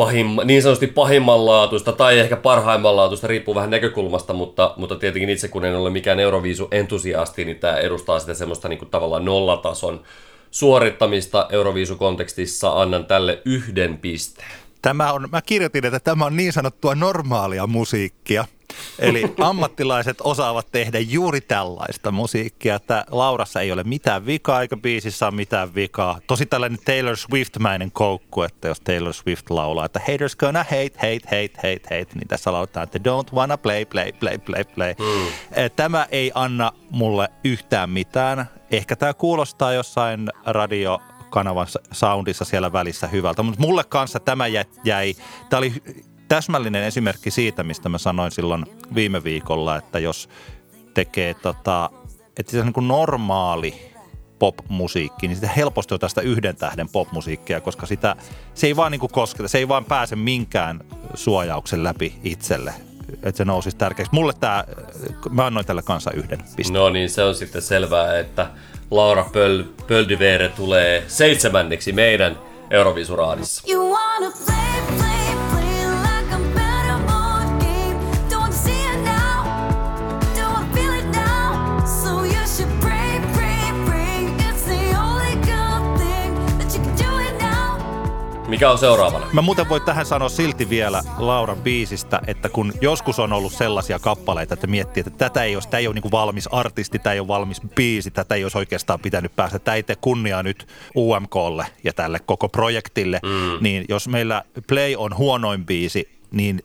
[0.00, 5.64] Pahimma, niin sanotusti pahimmanlaatuista tai ehkä parhaimmanlaatuista, riippuu vähän näkökulmasta, mutta, mutta tietenkin itse kun
[5.64, 10.02] en ole mikään Euroviisu-entusiasti, niin tämä edustaa sitä semmoista niin kuin tavallaan nollatason
[10.50, 12.80] suorittamista Euroviisukontekstissa.
[12.80, 14.48] Annan tälle yhden pisteen.
[14.82, 18.44] Tämä on, mä kirjoitin, että tämä on niin sanottua normaalia musiikkia.
[18.98, 25.26] Eli ammattilaiset osaavat tehdä juuri tällaista musiikkia, että Laurassa ei ole mitään vikaa eikä biisissä
[25.26, 26.18] ole mitään vikaa.
[26.26, 31.20] Tosi tällainen Taylor Swift-mäinen koukku, että jos Taylor Swift laulaa, että haters gonna hate, hate,
[31.24, 34.94] hate, hate, hate, niin tässä lauletaan, että don't wanna play, play, play, play, play.
[34.98, 35.70] Mm.
[35.76, 38.46] Tämä ei anna mulle yhtään mitään.
[38.70, 41.00] Ehkä tämä kuulostaa jossain radio
[41.30, 43.42] kanavan soundissa siellä välissä hyvältä.
[43.42, 44.46] Mutta mulle kanssa tämä
[44.84, 45.14] jäi,
[45.50, 45.72] tämä oli
[46.30, 50.28] täsmällinen esimerkki siitä, mistä mä sanoin silloin viime viikolla, että jos
[50.94, 51.90] tekee tota,
[52.36, 53.92] että se on niin kuin normaali
[54.38, 58.16] popmusiikki, niin sitä helposti on tästä yhden tähden popmusiikkia, koska sitä,
[58.54, 60.80] se ei vaan niin kuin kosketa, se ei vaan pääse minkään
[61.14, 62.74] suojauksen läpi itselle,
[63.12, 64.14] että se nousisi tärkeäksi.
[64.14, 64.64] Mulle tämä,
[65.30, 66.72] mä annoin tälle kanssa yhden pisteen.
[66.72, 68.50] No niin, se on sitten selvää, että
[68.90, 72.38] Laura Pöl, Pöldivere tulee seitsemänneksi meidän
[72.70, 73.62] Euroviisuraadissa.
[73.72, 75.29] You wanna play, play
[88.50, 89.26] Mikä on seuraavana?
[89.32, 93.98] Mä muuten voin tähän sanoa silti vielä Lauran biisistä, että kun joskus on ollut sellaisia
[93.98, 97.20] kappaleita, että miettii, että tätä ei ole, tämä ei ole niin valmis artisti, tämä ei
[97.20, 101.66] ole valmis biisi, tätä ei olisi oikeastaan pitänyt päästä, tämä ei tee kunniaa nyt UMKlle
[101.84, 103.58] ja tälle koko projektille, mm.
[103.60, 106.62] niin jos meillä Play on huonoin biisi, niin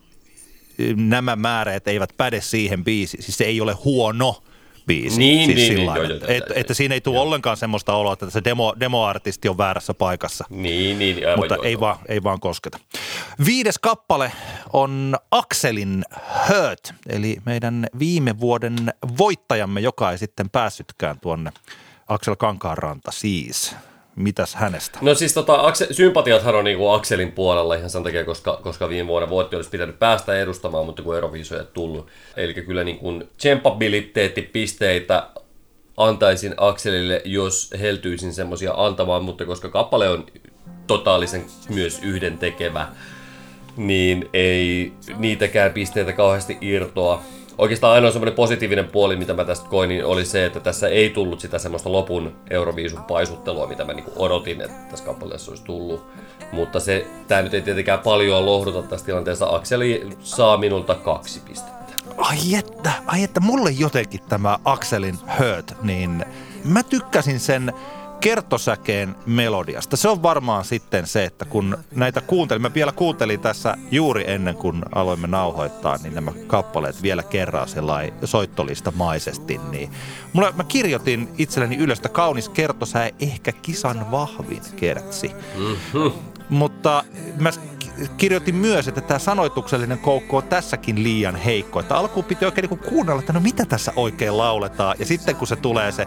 [0.96, 3.22] nämä määrät eivät päde siihen biisiin.
[3.22, 4.42] Siis se ei ole huono
[4.86, 5.18] biisi.
[5.18, 6.74] Niin, siis niin, sillä niin, joo, joo, että, joo, että, joo.
[6.74, 11.16] siinä ei tule ollenkaan semmoista oloa, että se demo, demoartisti on väärässä paikassa Niin, niin,
[11.28, 11.80] aivan mutta joo, ei, joo.
[11.80, 12.78] vaan, ei vaan kosketa.
[13.46, 14.32] Viides kappale
[14.72, 16.04] on Akselin
[16.48, 18.76] Hurt, eli meidän viime vuoden
[19.18, 21.52] voittajamme, joka ei sitten päässytkään tuonne
[22.08, 23.76] Aksel Kankaanranta siis.
[24.16, 24.98] Mitäs hänestä?
[25.02, 29.08] No siis tota, Akse, sympatiathan on niinku Akselin puolella ihan sen takia, koska, koska viime
[29.08, 32.06] vuonna voitti olisi pitänyt päästä edustamaan, mutta kun Euroviisuja ei tullut.
[32.36, 35.28] Eli kyllä niin kuin tsempabiliteettipisteitä
[35.96, 40.26] antaisin Akselille, jos heltyisin semmosia antamaan, mutta koska kappale on
[40.86, 42.88] totaalisen myös yhden tekevä,
[43.76, 47.22] niin ei niitäkään pisteitä kauheasti irtoa.
[47.58, 51.10] Oikeastaan ainoa semmoinen positiivinen puoli, mitä mä tästä koin, niin oli se, että tässä ei
[51.10, 56.06] tullut sitä semmoista lopun Euroviisun paisuttelua, mitä mä niinku odotin, että tässä kappaleessa olisi tullut.
[56.52, 59.46] Mutta se, tämä nyt ei tietenkään paljon lohduta tässä tilanteessa.
[59.50, 61.76] Akseli saa minulta kaksi pistettä.
[62.16, 66.24] Ai että, ai että mulle jotenkin tämä Akselin Hurt, niin
[66.64, 67.72] mä tykkäsin sen
[68.20, 69.96] kertosäkeen melodiasta.
[69.96, 74.54] Se on varmaan sitten se, että kun näitä kuuntelin, mä vielä kuuntelin tässä juuri ennen
[74.54, 79.90] kuin aloimme nauhoittaa, niin nämä kappaleet vielä kerran sellainen soittolista maisesti, niin
[80.32, 85.30] mulla, mä kirjoitin itselleni ylös, että kaunis kertosää ehkä kisan vahvin kertsi.
[86.48, 87.04] Mutta
[87.40, 87.50] mä
[88.16, 91.80] kirjoitin myös, että tämä sanoituksellinen koukku on tässäkin liian heikko.
[91.80, 94.96] Että alkuun piti oikein niin kuunnella, että no mitä tässä oikein lauletaan.
[94.98, 96.02] Ja sitten kun se tulee se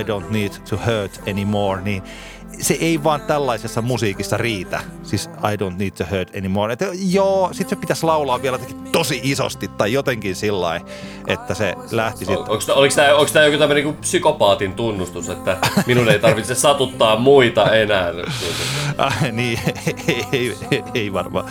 [0.00, 2.02] I don't need to hurt anymore, niin
[2.60, 4.80] se ei vaan tällaisessa musiikissa riitä.
[5.02, 6.72] Siis I don't need to hurt anymore.
[6.72, 8.58] Että joo, sit se pitäisi laulaa vielä
[8.92, 10.80] tosi isosti tai jotenkin sillä
[11.26, 12.38] että se lähti sitten.
[12.38, 17.16] Onko, oliko tämä, onko tämä joku tämmöinen niin psykopaatin tunnustus, että minun ei tarvitse satuttaa
[17.16, 18.12] muita enää?
[19.00, 19.58] Äh, niin,
[20.08, 21.44] ei, ei, ei, ei varmaan.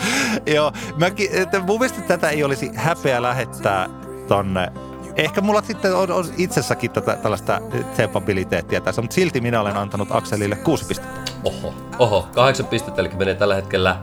[0.46, 3.90] Joo, mäkin, että mun mielestä tätä ei olisi häpeä lähettää
[4.28, 4.72] tonne.
[5.16, 7.62] Ehkä mulla sitten on, on itsessäkin tätä, tällaista
[7.94, 11.32] tsempabiliteettia tässä, mutta silti minä olen antanut Akselille kuusi pistettä.
[11.44, 14.00] Oho, oho, kahdeksan pistettä, eli menee tällä hetkellä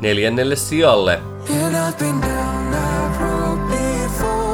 [0.00, 1.20] neljännelle sijalle.
[1.64, 4.50] And I've been down that road before.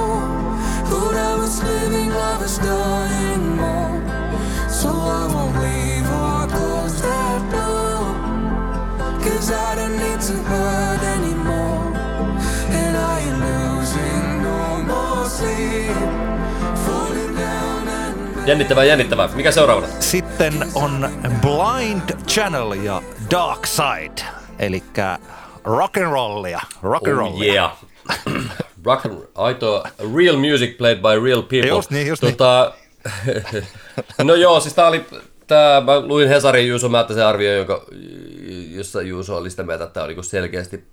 [18.46, 19.28] Jännittävää, jännittävää.
[19.34, 19.86] Mikä seuraavana?
[20.00, 21.08] Sitten on
[21.40, 24.26] Blind Channel ja Dark Side,
[24.58, 24.82] eli
[25.64, 26.60] rock and rollia.
[26.82, 27.52] Rock and Oh rollia.
[27.52, 27.76] yeah.
[28.84, 29.84] Rock and, aito
[30.16, 31.68] real music played by real people.
[31.68, 32.36] Just niin, just niin.
[32.36, 32.72] tota,
[34.24, 35.04] no joo, siis tää oli,
[35.46, 37.50] tää, mä luin Hesarin Juuso Määttäsen arvio,
[38.70, 40.84] jossa Juuso oli sitä mieltä, että tää on niinku selkeästi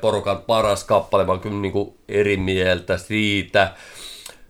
[0.00, 1.24] porukan paras kappale.
[1.28, 3.72] Oon kyllä niinku eri mieltä siitä.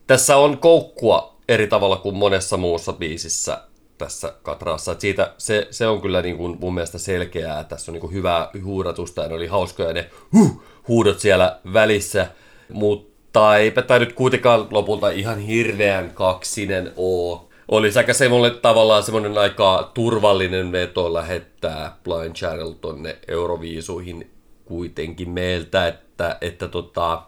[0.07, 3.61] Tässä on koukkua eri tavalla kuin monessa muussa biisissä
[3.99, 4.92] tässä katraassa.
[4.92, 7.64] Et siitä, se, se, on kyllä niin kuin mun mielestä selkeää.
[7.64, 12.26] Tässä on niin kuin hyvää huudatusta ja ne oli hauskoja ne huh, huudot siellä välissä.
[12.72, 17.49] Mutta eipä tämä nyt kuitenkaan lopulta ihan hirveän kaksinen oo.
[17.68, 24.30] Oli sekä semmoinen tavallaan semmoinen aika turvallinen veto lähettää Blind Channel tonne Euroviisuihin
[24.66, 27.22] kuitenkin meiltä, että, että tota,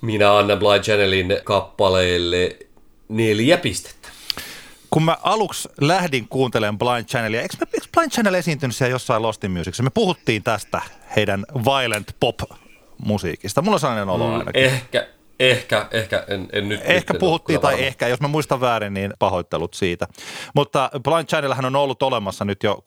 [0.00, 2.56] minä annan Blind Channelin kappaleelle
[3.08, 4.08] neljä pistettä.
[4.90, 9.44] kun mä aluksi lähdin kuuntelemaan Blind Channelia, eikö, eikö Blind Channel esiintynyt siellä jossain Lost
[9.44, 9.82] in Musicissa?
[9.82, 10.80] Me puhuttiin tästä
[11.16, 13.62] heidän violent pop-musiikista.
[13.62, 14.64] Mulla on sellainen olo ainakin.
[14.64, 15.08] Ehkä,
[15.40, 16.80] ehkä, ehkä, en, en nyt...
[16.84, 17.86] Ehkä nyt puhuttiin tai varma.
[17.86, 20.06] ehkä, jos mä muistan väärin, niin pahoittelut siitä.
[20.54, 22.82] Mutta Blind Channelhän on ollut olemassa nyt jo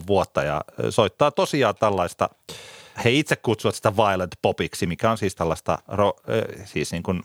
[0.00, 0.60] 6-7 vuotta ja
[0.90, 2.28] soittaa tosiaan tällaista,
[3.04, 6.16] he itse kutsuvat sitä violent popiksi, mikä on siis tällaista ro,
[6.64, 7.22] siis niin kuin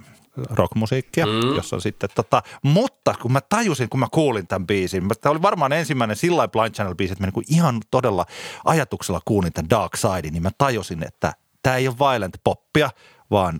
[0.49, 1.55] rockmusiikkia, mm.
[1.55, 5.41] jossa on sitten tota, mutta kun mä tajusin, kun mä kuulin tämän biisin, tämä oli
[5.41, 8.26] varmaan ensimmäinen sillä Blind Channel biisi, että mä niin ihan todella
[8.66, 11.34] ajatuksella kuulin tämän Dark Side, niin mä tajusin, että
[11.64, 12.89] tämä ei ole violent poppia,
[13.32, 13.59] vaan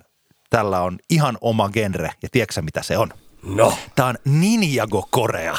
[0.52, 2.12] tällä on ihan oma genre.
[2.24, 3.10] Ja tiedätkö mitä se on?
[3.44, 5.58] No, Tämä on Ninjago Korea.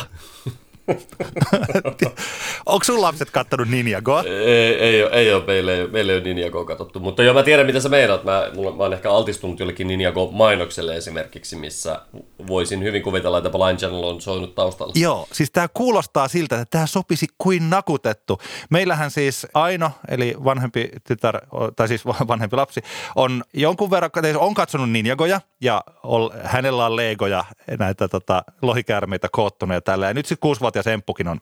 [2.67, 4.23] Onko sun lapset kattanut Ninjagoa?
[4.23, 7.43] ei, ei, ole, ei ole, meillä ei, meillä ei ole Ninjagoa katsottu, mutta joo, mä
[7.43, 8.25] tiedän mitä sä meinaat.
[8.25, 12.01] Mä, mulla, mä oon ehkä altistunut jollekin Ninjago-mainokselle esimerkiksi, missä
[12.47, 14.93] voisin hyvin kuvitella, että Blind Channel on soinut taustalla.
[14.97, 18.39] Joo, siis tämä kuulostaa siltä, että tämä sopisi kuin nakutettu.
[18.71, 21.41] Meillähän siis Aino, eli vanhempi tytär,
[21.77, 22.81] tai siis vanhempi lapsi,
[23.17, 27.45] on jonkun verran, on katsonut Ninjagoja, ja ol, hänellä on Legoja,
[27.79, 30.07] näitä tota, lohikäärmeitä koottuna ja tällä.
[30.07, 31.39] Ja nyt sitten kuusivuotias Emppukin on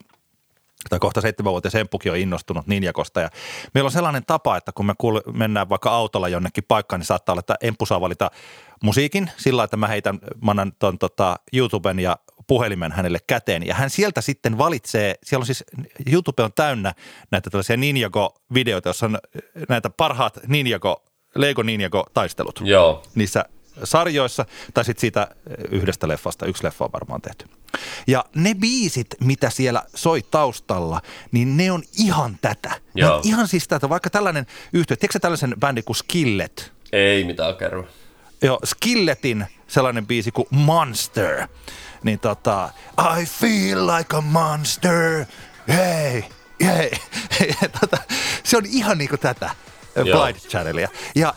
[0.91, 3.21] tai kohta seitsemänvuotias Emppukin on innostunut Ninjakosta.
[3.21, 3.31] Ja
[3.75, 7.33] meillä on sellainen tapa, että kun me kuul- mennään vaikka autolla jonnekin paikkaan, niin saattaa
[7.33, 8.31] olla, että Emppu saa valita
[8.83, 12.17] musiikin sillä, että mä heitän, mä annan ton, tota, YouTuben ja
[12.47, 13.67] puhelimen hänelle käteen.
[13.67, 15.65] Ja hän sieltä sitten valitsee, siellä on siis,
[16.13, 16.95] YouTube on täynnä
[17.31, 19.19] näitä tällaisia Ninjago-videoita, joissa on
[19.69, 21.05] näitä parhaat Ninjago,
[21.35, 23.03] Lego Ninjago-taistelut Joo.
[23.15, 23.45] niissä
[23.85, 25.29] sarjoissa, tai sitten siitä
[25.71, 27.47] yhdestä leffasta, yksi leffa on varmaan tehty.
[28.07, 31.01] Ja ne biisit, mitä siellä soi taustalla,
[31.33, 32.69] niin ne on ihan tätä.
[32.69, 33.17] Ne Joo.
[33.17, 36.73] on ihan siis tätä, vaikka tällainen yhtiö, tiedätkö tällaisen bändin kuin Skillet?
[36.93, 37.87] Ei mitään kerro.
[38.43, 41.49] Joo, Skilletin sellainen biisi kuin Monster.
[42.03, 42.71] Niin tota,
[43.21, 45.25] I feel like a monster,
[45.69, 46.23] hey,
[46.65, 46.91] hey.
[47.81, 47.99] Tota,
[48.45, 49.51] se on ihan niinku tätä
[49.97, 50.05] Joo.
[50.05, 50.89] Blind Channelia.
[51.15, 51.35] Ja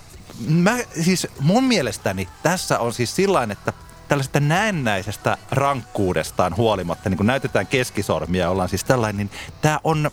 [0.48, 3.74] Mä, siis mun mielestäni tässä on siis sillain, että
[4.14, 10.12] tällaisesta näennäisestä rankkuudestaan huolimatta, niin kun näytetään keskisormia ollaan siis tällainen, niin tämä on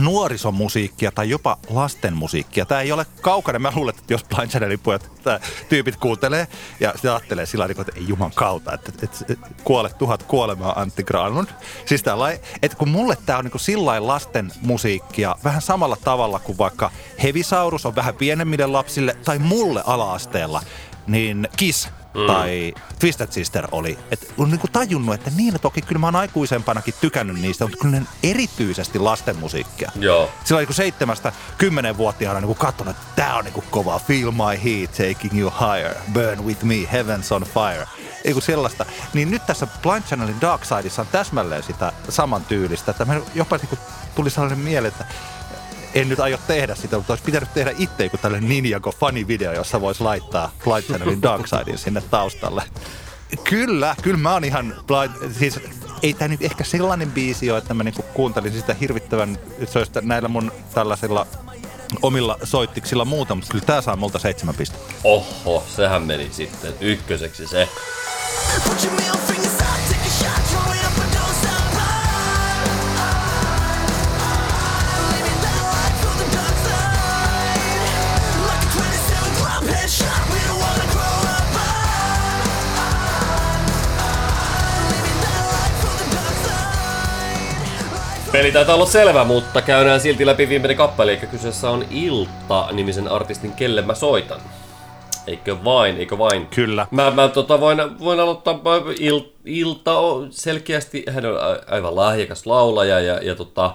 [0.00, 2.66] nuorisomusiikkia tai jopa lastenmusiikkia.
[2.66, 3.58] Tämä ei ole kaukana.
[3.58, 5.10] Mä luulen, että jos Blind Channelin pojat
[5.68, 6.46] tyypit kuuntelee
[6.80, 10.80] ja sitten ajattelee sillä tavalla, että ei juman kautta, että, että, että kuole tuhat kuolemaa
[10.80, 11.48] Antti Granlund.
[11.86, 16.58] Siis tällainen, että kun mulle tämä on niin sillä lasten musiikkia vähän samalla tavalla kuin
[16.58, 16.90] vaikka
[17.22, 20.62] Hevisaurus on vähän pienemmille lapsille tai mulle ala-asteella,
[21.06, 22.26] niin Kiss mm.
[22.26, 23.98] tai Twisted Sister oli.
[24.10, 28.00] Et on niinku tajunnut, että niin toki kyllä mä oon aikuisempanakin tykännyt niistä, mutta kyllä
[28.00, 29.92] ne erityisesti lastenmusiikkia.
[29.94, 30.30] Joo.
[30.44, 33.98] Silloin niin seitsemästä kymmenen vuotiaana niin katsonut, että tää on niin kova.
[33.98, 35.94] Feel my heat, taking you higher.
[36.12, 37.88] Burn with me, heaven's on fire.
[38.24, 38.86] Ei kun sellaista.
[39.14, 42.90] Niin nyt tässä Blind Channelin Dark Sideissa on täsmälleen sitä saman tyylistä.
[42.90, 43.78] Että jopa niin
[44.14, 45.04] tuli sellainen mieleen, että
[45.94, 49.80] en nyt aio tehdä sitä, mutta olisi pitänyt tehdä itse joku tällainen Ninjago funny-video, jossa
[49.80, 52.62] voisi laittaa Blind Channelin Dark Sidein sinne taustalle.
[53.44, 55.60] Kyllä, kyllä mä oon ihan blind, siis
[56.02, 59.78] ei tämä nyt ehkä sellainen biisi ole, että mä niinku kuuntelin sitä hirvittävän, että se
[59.78, 61.26] olisi näillä mun tällaisilla
[62.02, 64.94] omilla soittiksilla muuta, mutta kyllä tää saa multa seitsemän pistettä.
[65.04, 67.68] Oho, sehän meni sitten ykköseksi se.
[68.64, 69.37] Put your
[88.38, 93.52] Peli taitaa olla selvä, mutta käydään silti läpi viimeinen kappale, eli kyseessä on Ilta-nimisen artistin
[93.52, 94.40] Kelle mä soitan.
[95.26, 96.46] Eikö vain, eikö vain?
[96.46, 96.86] Kyllä.
[96.90, 98.60] Mä, mä tota, voin, voin aloittaa
[98.98, 101.34] il, Ilta on selkeästi, hän on
[101.66, 103.74] aivan lahjakas laulaja ja, ja tota,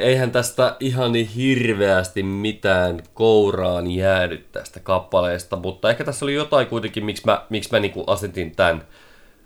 [0.00, 6.66] eihän tästä ihan niin hirveästi mitään kouraan jäänyt tästä kappaleesta, mutta ehkä tässä oli jotain
[6.66, 8.84] kuitenkin, miksi mä, miksi mä niinku asetin tämän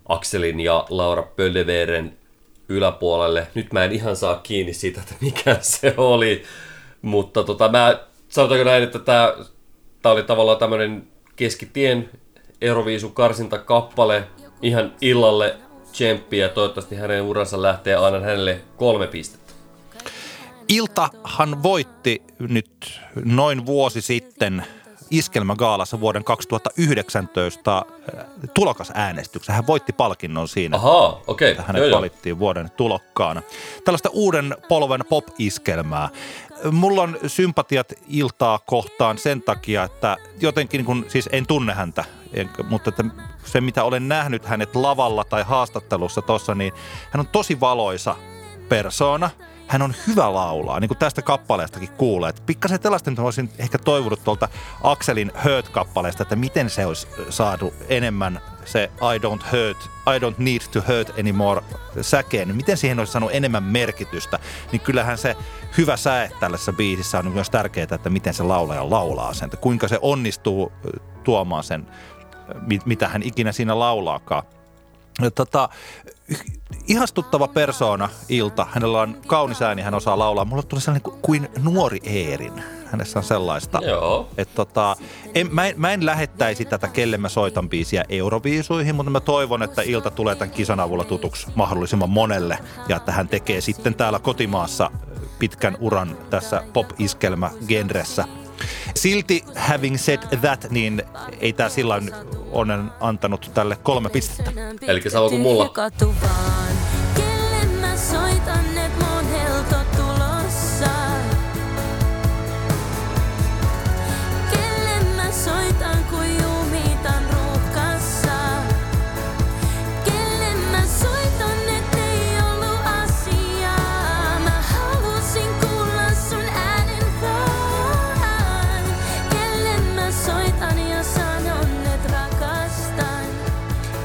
[0.08, 2.23] Akselin ja Laura Pölleveren
[2.68, 3.46] yläpuolelle.
[3.54, 6.42] Nyt mä en ihan saa kiinni siitä, että mikä se oli,
[7.02, 9.34] mutta tota, mä sanotaanko näin, että tämä
[10.02, 12.10] tää oli tavallaan tämmöinen keskitien
[12.60, 14.24] Euroviisun karsintakappale
[14.62, 15.56] ihan illalle
[15.92, 16.48] tsemppiä.
[16.48, 19.52] Toivottavasti hänen uransa lähtee aina hänelle kolme pistettä.
[20.68, 24.64] Iltahan voitti nyt noin vuosi sitten
[25.10, 28.24] Iskelmägaalassa vuoden 2019 äh,
[28.54, 29.54] tulokasäänestyksen.
[29.54, 30.76] Hän voitti palkinnon siinä.
[30.76, 31.50] Ahaa, okei.
[31.50, 31.96] että hänet Joo, joo.
[31.98, 33.42] valittiin vuoden tulokkaana.
[33.84, 36.08] Tällaista uuden polven pop-iskelmää.
[36.70, 42.04] Mulla on sympatiat iltaa kohtaan sen takia, että jotenkin niin kun, siis en tunne häntä,
[42.34, 43.04] en, mutta että
[43.44, 46.72] se mitä olen nähnyt hänet lavalla tai haastattelussa tuossa, niin
[47.10, 48.16] hän on tosi valoisa
[48.68, 49.30] persoona.
[49.66, 52.30] Hän on hyvä laulaa, niin kuin tästä kappaleestakin kuulee.
[52.30, 54.48] Että pikkasen tällaista nyt olisin ehkä toivonut tuolta
[54.82, 60.60] Akselin Hurt-kappaleesta, että miten se olisi saatu enemmän se I don't hurt, I don't need
[60.72, 61.62] to hurt anymore
[62.00, 64.38] säkeen, miten siihen olisi saanut enemmän merkitystä,
[64.72, 65.36] niin kyllähän se
[65.78, 69.88] hyvä säe tällaisessa biisissä on myös tärkeää, että miten se laulaja laulaa sen, että kuinka
[69.88, 70.72] se onnistuu
[71.24, 71.86] tuomaan sen,
[72.84, 74.42] mitä hän ikinä siinä laulaakaan.
[75.34, 75.68] Tota,
[76.88, 78.66] ihastuttava persoona Ilta.
[78.70, 80.44] Hänellä on kaunis ääni, hän osaa laulaa.
[80.44, 82.62] Mulla tuli sellainen kuin, kuin nuori Eerin.
[82.86, 83.80] Hänessä on sellaista.
[83.82, 84.28] Joo.
[84.38, 84.96] Et tota,
[85.34, 89.62] en, mä, en, mä en lähettäisi tätä Kelle mä soitan biisiä Euroviisuihin, mutta mä toivon,
[89.62, 92.58] että Ilta tulee tämän kisan avulla tutuksi mahdollisimman monelle
[92.88, 94.90] ja että hän tekee sitten täällä kotimaassa
[95.38, 98.24] pitkän uran tässä pop-iskelmä-genressä.
[98.94, 101.02] Silti having said that, niin
[101.40, 102.02] ei tää sillä
[102.50, 104.52] onnen antanut tälle kolme pistettä.
[104.86, 105.72] Elikkä sama kuin mulla.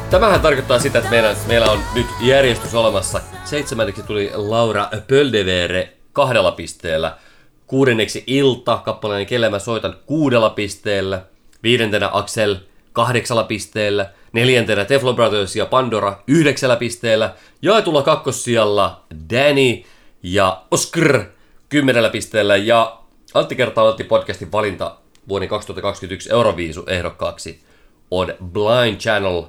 [0.09, 3.21] Tämähän tarkoittaa sitä, että meillä, meillä on nyt järjestys olemassa.
[3.45, 7.17] Seitsemänneksi tuli Laura Pöldevere kahdella pisteellä.
[7.67, 11.21] Kuudenneksi Ilta, kappaleen Kelle mä soitan kuudella pisteellä.
[11.63, 12.55] Viidentenä Axel
[12.93, 14.09] kahdeksalla pisteellä.
[14.33, 17.33] Neljäntenä Teflon Brothers ja Pandora yhdeksällä pisteellä.
[17.61, 19.03] Jaetulla kakkossijalla
[19.33, 19.83] Danny
[20.23, 21.23] ja Oscar
[21.69, 22.57] kymmenellä pisteellä.
[22.57, 22.97] Ja
[23.33, 24.95] Antti kertaa Antti podcastin valinta
[25.27, 27.63] vuoden 2021 Euroviisu ehdokkaaksi
[28.11, 29.43] on Blind Channel,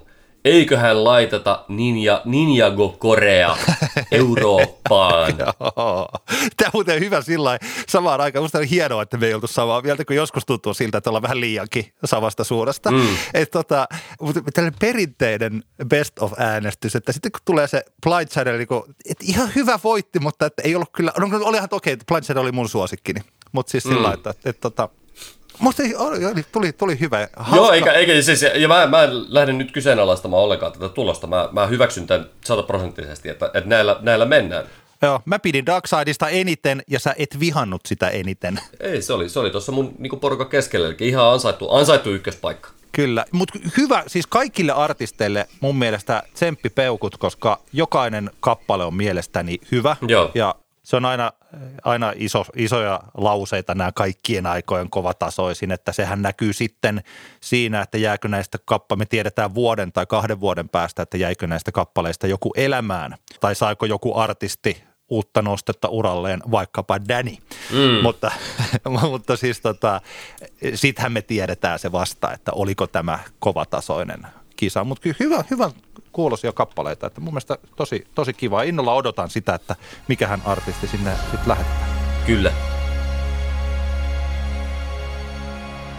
[0.44, 3.56] eiköhän laiteta Ninja, Ninjago Korea
[4.12, 5.32] Eurooppaan.
[6.56, 7.58] Tämä on muuten hyvä sillä
[7.88, 8.44] samaan aikaan.
[8.44, 11.22] Musta on hienoa, että me ei oltu samaa mieltä, kun joskus tuntuu siltä, että ollaan
[11.22, 12.90] vähän liiankin samasta suunnasta.
[12.90, 13.06] Mm.
[13.34, 13.88] Et tota,
[14.20, 19.24] mutta tällainen perinteinen best of äänestys, että sitten kun tulee se Blindside, niin kun, että
[19.28, 22.68] ihan hyvä voitti, mutta että ei ollut kyllä, no olihan okei, että Blindside oli mun
[22.68, 23.20] suosikkini,
[23.52, 24.14] mutta siis sillä Mm.
[24.14, 24.88] että, että, että tota,
[25.60, 27.28] Musta oli, tuli, tuli hyvä.
[27.36, 27.56] Hauska.
[27.56, 31.26] Joo, eikä, eikä siis, ja mä, mä en lähde nyt kyseenalaistamaan ollenkaan tätä tulosta.
[31.26, 34.64] Mä, mä hyväksyn tämän sataprosenttisesti, että, että näillä, näillä mennään.
[35.02, 38.60] Joo, mä pidin Darksideista eniten ja sä et vihannut sitä eniten.
[38.80, 42.70] Ei, se oli, se oli tuossa mun niin porukan keskellä, eli ihan ansaittu, ansaittu ykköspaikka.
[42.92, 49.96] Kyllä, mutta hyvä, siis kaikille artisteille mun mielestä tsemppipeukut, koska jokainen kappale on mielestäni hyvä.
[50.08, 50.30] Joo.
[50.34, 51.32] Ja se on aina,
[51.84, 57.02] aina iso, isoja lauseita nämä kaikkien aikojen kovatasoisin, että sehän näkyy sitten
[57.40, 61.72] siinä, että jääkö näistä kappa, me tiedetään vuoden tai kahden vuoden päästä, että jäikö näistä
[61.72, 67.36] kappaleista joku elämään, tai saiko joku artisti uutta nostetta uralleen, vaikkapa Danny.
[67.72, 68.02] Mm.
[68.02, 68.30] Mutta,
[69.10, 70.00] mutta siis tota,
[70.74, 74.84] sittenhän me tiedetään se vasta, että oliko tämä kovatasoinen kisa.
[74.84, 75.70] Mutta kyllä hyvä, hyvä
[76.12, 78.62] kuulosia kappaleita, että mun mielestä tosi, tosi kiva.
[78.62, 79.76] Innolla odotan sitä, että
[80.08, 81.90] mikähän artisti sinne sitten lähetetään.
[82.26, 82.52] Kyllä.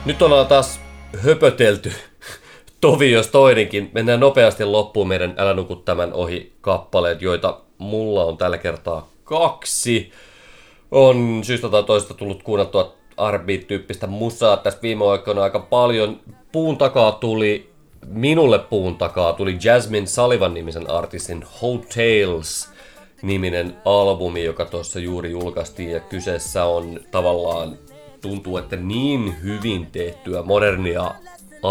[0.05, 0.79] Nyt ollaan taas
[1.23, 1.91] höpötelty
[2.81, 3.91] tovi jos toinenkin.
[3.93, 10.11] Mennään nopeasti loppuun meidän Älä nuku tämän ohi kappaleet, joita mulla on tällä kertaa kaksi.
[10.91, 12.95] On syystä tai toisesta tullut kuunneltua
[13.31, 16.19] R&B-tyyppistä musaa tässä viime aikoina aika paljon.
[16.51, 17.70] Puun takaa tuli,
[18.05, 22.69] minulle puun takaa tuli Jasmine Sullivan nimisen artistin Hotels
[23.21, 27.77] niminen albumi, joka tuossa juuri julkaistiin ja kyseessä on tavallaan
[28.21, 31.11] tuntuu, että niin hyvin tehtyä modernia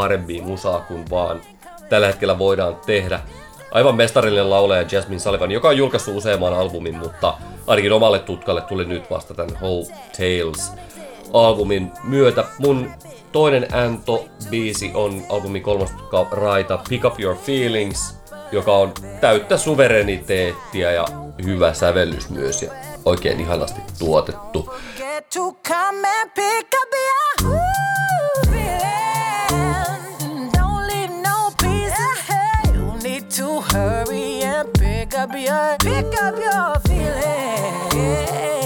[0.09, 1.41] R&B-musaa kuin vaan
[1.89, 3.21] tällä hetkellä voidaan tehdä.
[3.71, 7.35] Aivan mestarillinen laulaja Jasmine Sullivan, joka on julkaissut useamman albumin, mutta
[7.67, 10.73] ainakin omalle tutkalle tuli nyt vasta tämän Whole Tales
[11.33, 12.45] albumin myötä.
[12.59, 12.91] Mun
[13.33, 15.91] toinen Anto-biisi on albumin kolmas
[16.31, 18.17] raita Pick Up Your Feelings,
[18.53, 21.05] joka on täyttä suvereniteettia ja
[21.45, 22.73] hyvä sävellys myös ja
[23.05, 24.75] oikein ihanasti tuotettu.
[24.97, 27.61] Get to come and pick up your
[28.51, 28.91] feeling.
[30.53, 31.51] Don't leave no
[34.79, 38.60] pick up your pick up your feeling.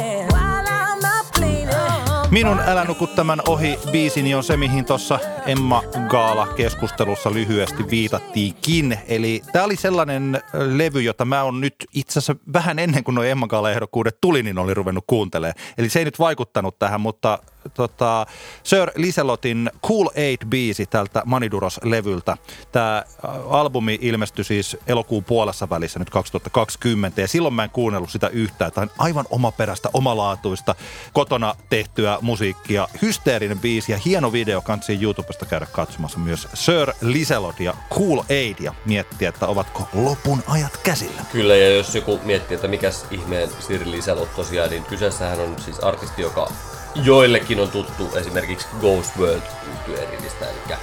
[2.34, 8.98] Minun Älä nuku tämän ohi biisini on se, mihin tuossa Emma Gaala-keskustelussa lyhyesti viitattiinkin.
[9.08, 13.24] Eli tämä oli sellainen levy, jota mä oon nyt itse asiassa vähän ennen kuin nuo
[13.24, 15.54] Emma Gaala-ehdokkuudet tuli, niin oli ruvennut kuuntelemaan.
[15.78, 17.38] Eli se ei nyt vaikuttanut tähän, mutta
[17.74, 18.26] tota,
[18.62, 22.36] Sir Liselotin Cool Aid biisi tältä Maniduros-levyltä.
[22.72, 23.04] Tämä
[23.50, 28.72] albumi ilmestyi siis elokuun puolessa välissä nyt 2020 ja silloin mä en kuunnellut sitä yhtään.
[28.72, 30.74] Tämä on aivan omaperäistä, omalaatuista,
[31.12, 32.88] kotona tehtyä musiikkia.
[33.02, 38.56] Hysteerinen biisi ja hieno video kansi YouTubesta käydä katsomassa myös Sir Liselot ja Cool Aid
[38.60, 41.22] ja miettiä, että ovatko lopun ajat käsillä.
[41.32, 45.80] Kyllä, ja jos joku miettii, että mikäs ihmeen Sirli Liselot tosiaan, niin kyseessähän on siis
[45.80, 46.52] artisti, joka
[46.94, 49.42] joillekin on tuttu esimerkiksi Ghost World
[49.72, 50.76] yhtyeerillistä, eli,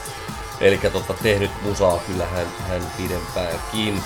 [0.62, 4.04] eli tota, tehnyt musaa kyllä hän, hän pidempäänkin.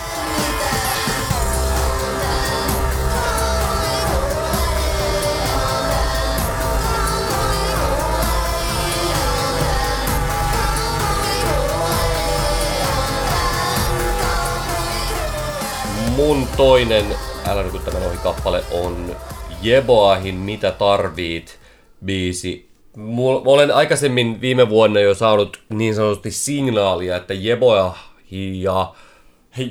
[16.16, 17.06] Mun toinen
[17.48, 19.16] Älä nuku tämän ohi kappale on
[19.62, 21.65] Jeboahin Mitä tarvit
[22.06, 22.70] biisi.
[22.96, 28.94] Mul, olen aikaisemmin viime vuonna jo saanut niin sanotusti signaalia, että Jeboahi ja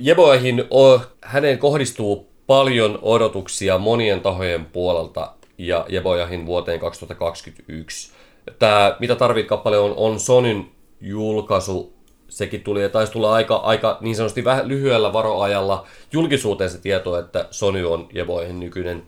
[0.00, 8.12] Jeboahin o, häneen kohdistuu paljon odotuksia monien tahojen puolelta ja Jeboahin vuoteen 2021.
[8.58, 10.66] Tämä Mitä tarvit kappale on, on Sonyn
[11.00, 11.94] julkaisu
[12.28, 17.18] sekin tuli ja taisi tulla aika, aika niin sanotusti vähän lyhyellä varoajalla julkisuuteen se tieto,
[17.18, 19.02] että Sony on Jevoihin nykyinen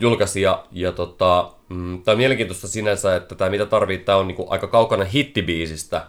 [0.00, 0.64] julkaisija.
[0.72, 4.66] Ja tota, mm, tämä on mielenkiintoista sinänsä, että tämä mitä tarvitsee, tämä on niinku aika
[4.66, 6.06] kaukana hittibiisistä.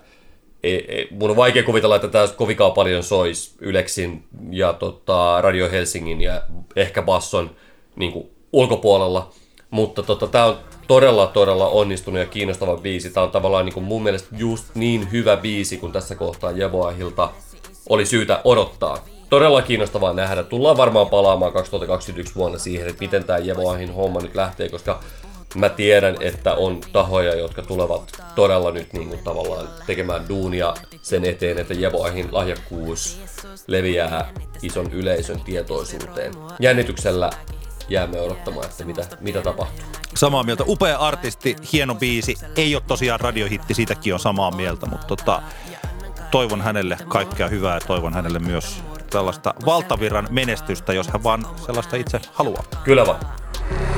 [0.64, 5.70] E, e, mun on vaikea kuvitella, että tämä kovikaan paljon sois Yleksin ja tota, Radio
[5.72, 6.42] Helsingin ja
[6.76, 7.52] ehkä Basson
[7.96, 9.32] niinku, ulkopuolella.
[9.70, 10.58] Mutta tota, tämä on
[10.88, 13.10] todella, todella onnistunut ja kiinnostava biisi.
[13.10, 17.30] Tämä on tavallaan niin kuin mun mielestä just niin hyvä biisi, kun tässä kohtaa Jevoahilta
[17.90, 19.06] oli syytä odottaa.
[19.32, 20.44] Todella kiinnostavaa nähdä.
[20.44, 25.00] Tullaan varmaan palaamaan 2021 vuonna siihen, että miten tämä Jevoahin homma nyt lähtee, koska
[25.56, 31.26] Mä tiedän, että on tahoja, jotka tulevat todella nyt niin kuin tavallaan tekemään duunia sen
[31.26, 33.20] eteen, että Jevoahin lahjakkuus
[33.68, 36.34] leviää ison yleisön tietoisuuteen.
[36.60, 37.30] Jännityksellä
[37.90, 39.86] jäämme odottamaan, että mitä, mitä tapahtuu.
[40.16, 40.64] Samaa mieltä.
[40.68, 42.36] Upea artisti, hieno biisi.
[42.56, 45.42] Ei ole tosiaan radiohitti, siitäkin on samaa mieltä, mutta tota,
[46.32, 51.96] toivon hänelle kaikkea hyvää ja toivon hänelle myös tällaista valtavirran menestystä, jos hän vaan sellaista
[51.96, 52.64] itse haluaa.
[52.84, 53.20] Kyllä vaan.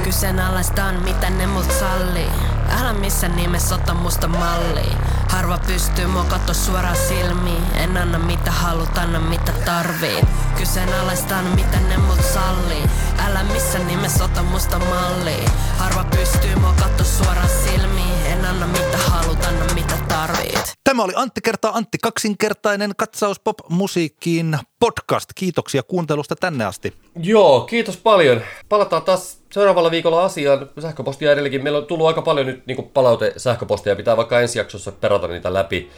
[0.04, 2.30] Kyseenalaistaan mitä ne mut sallii.
[2.80, 4.98] Älä missä nimessä ota musta mallia.
[5.30, 7.64] Harva pystyy mua katto suoraan silmiin.
[7.76, 10.26] En anna mitä halut, anna mitä tarviit
[10.58, 12.84] Kyseenalaistaan mitä ne mut sallii.
[13.28, 15.50] Älä missä nimessä ota musta mallia.
[15.78, 21.14] Harva pystyy mua katto suoraan silmiin En anna mitä halut, anna mitä tarviit Tämä oli
[21.16, 25.30] Antti kertaa Antti, kaksinkertainen katsaus pop-musiikkiin podcast.
[25.36, 26.94] Kiitoksia kuuntelusta tänne asti.
[27.16, 28.42] Joo, kiitos paljon.
[28.70, 30.70] Palataan taas seuraavalla viikolla asiaan.
[30.80, 31.64] Sähköpostia edelleenkin.
[31.64, 33.96] Meillä on tullut aika paljon nyt niin palaute sähköpostia.
[33.96, 35.92] Pitää vaikka ensi jaksossa perata niitä läpi.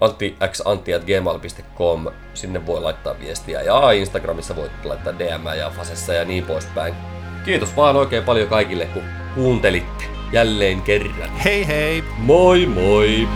[0.00, 2.06] antixantti.gmail.com.
[2.34, 3.62] Sinne voi laittaa viestiä.
[3.62, 6.94] Ja Instagramissa voit laittaa DM ja Fasessa ja niin poispäin.
[7.44, 9.02] Kiitos vaan oikein paljon kaikille, kun
[9.34, 11.30] kuuntelitte jälleen kerran.
[11.44, 12.04] Hei hei!
[12.18, 13.28] Moi moi!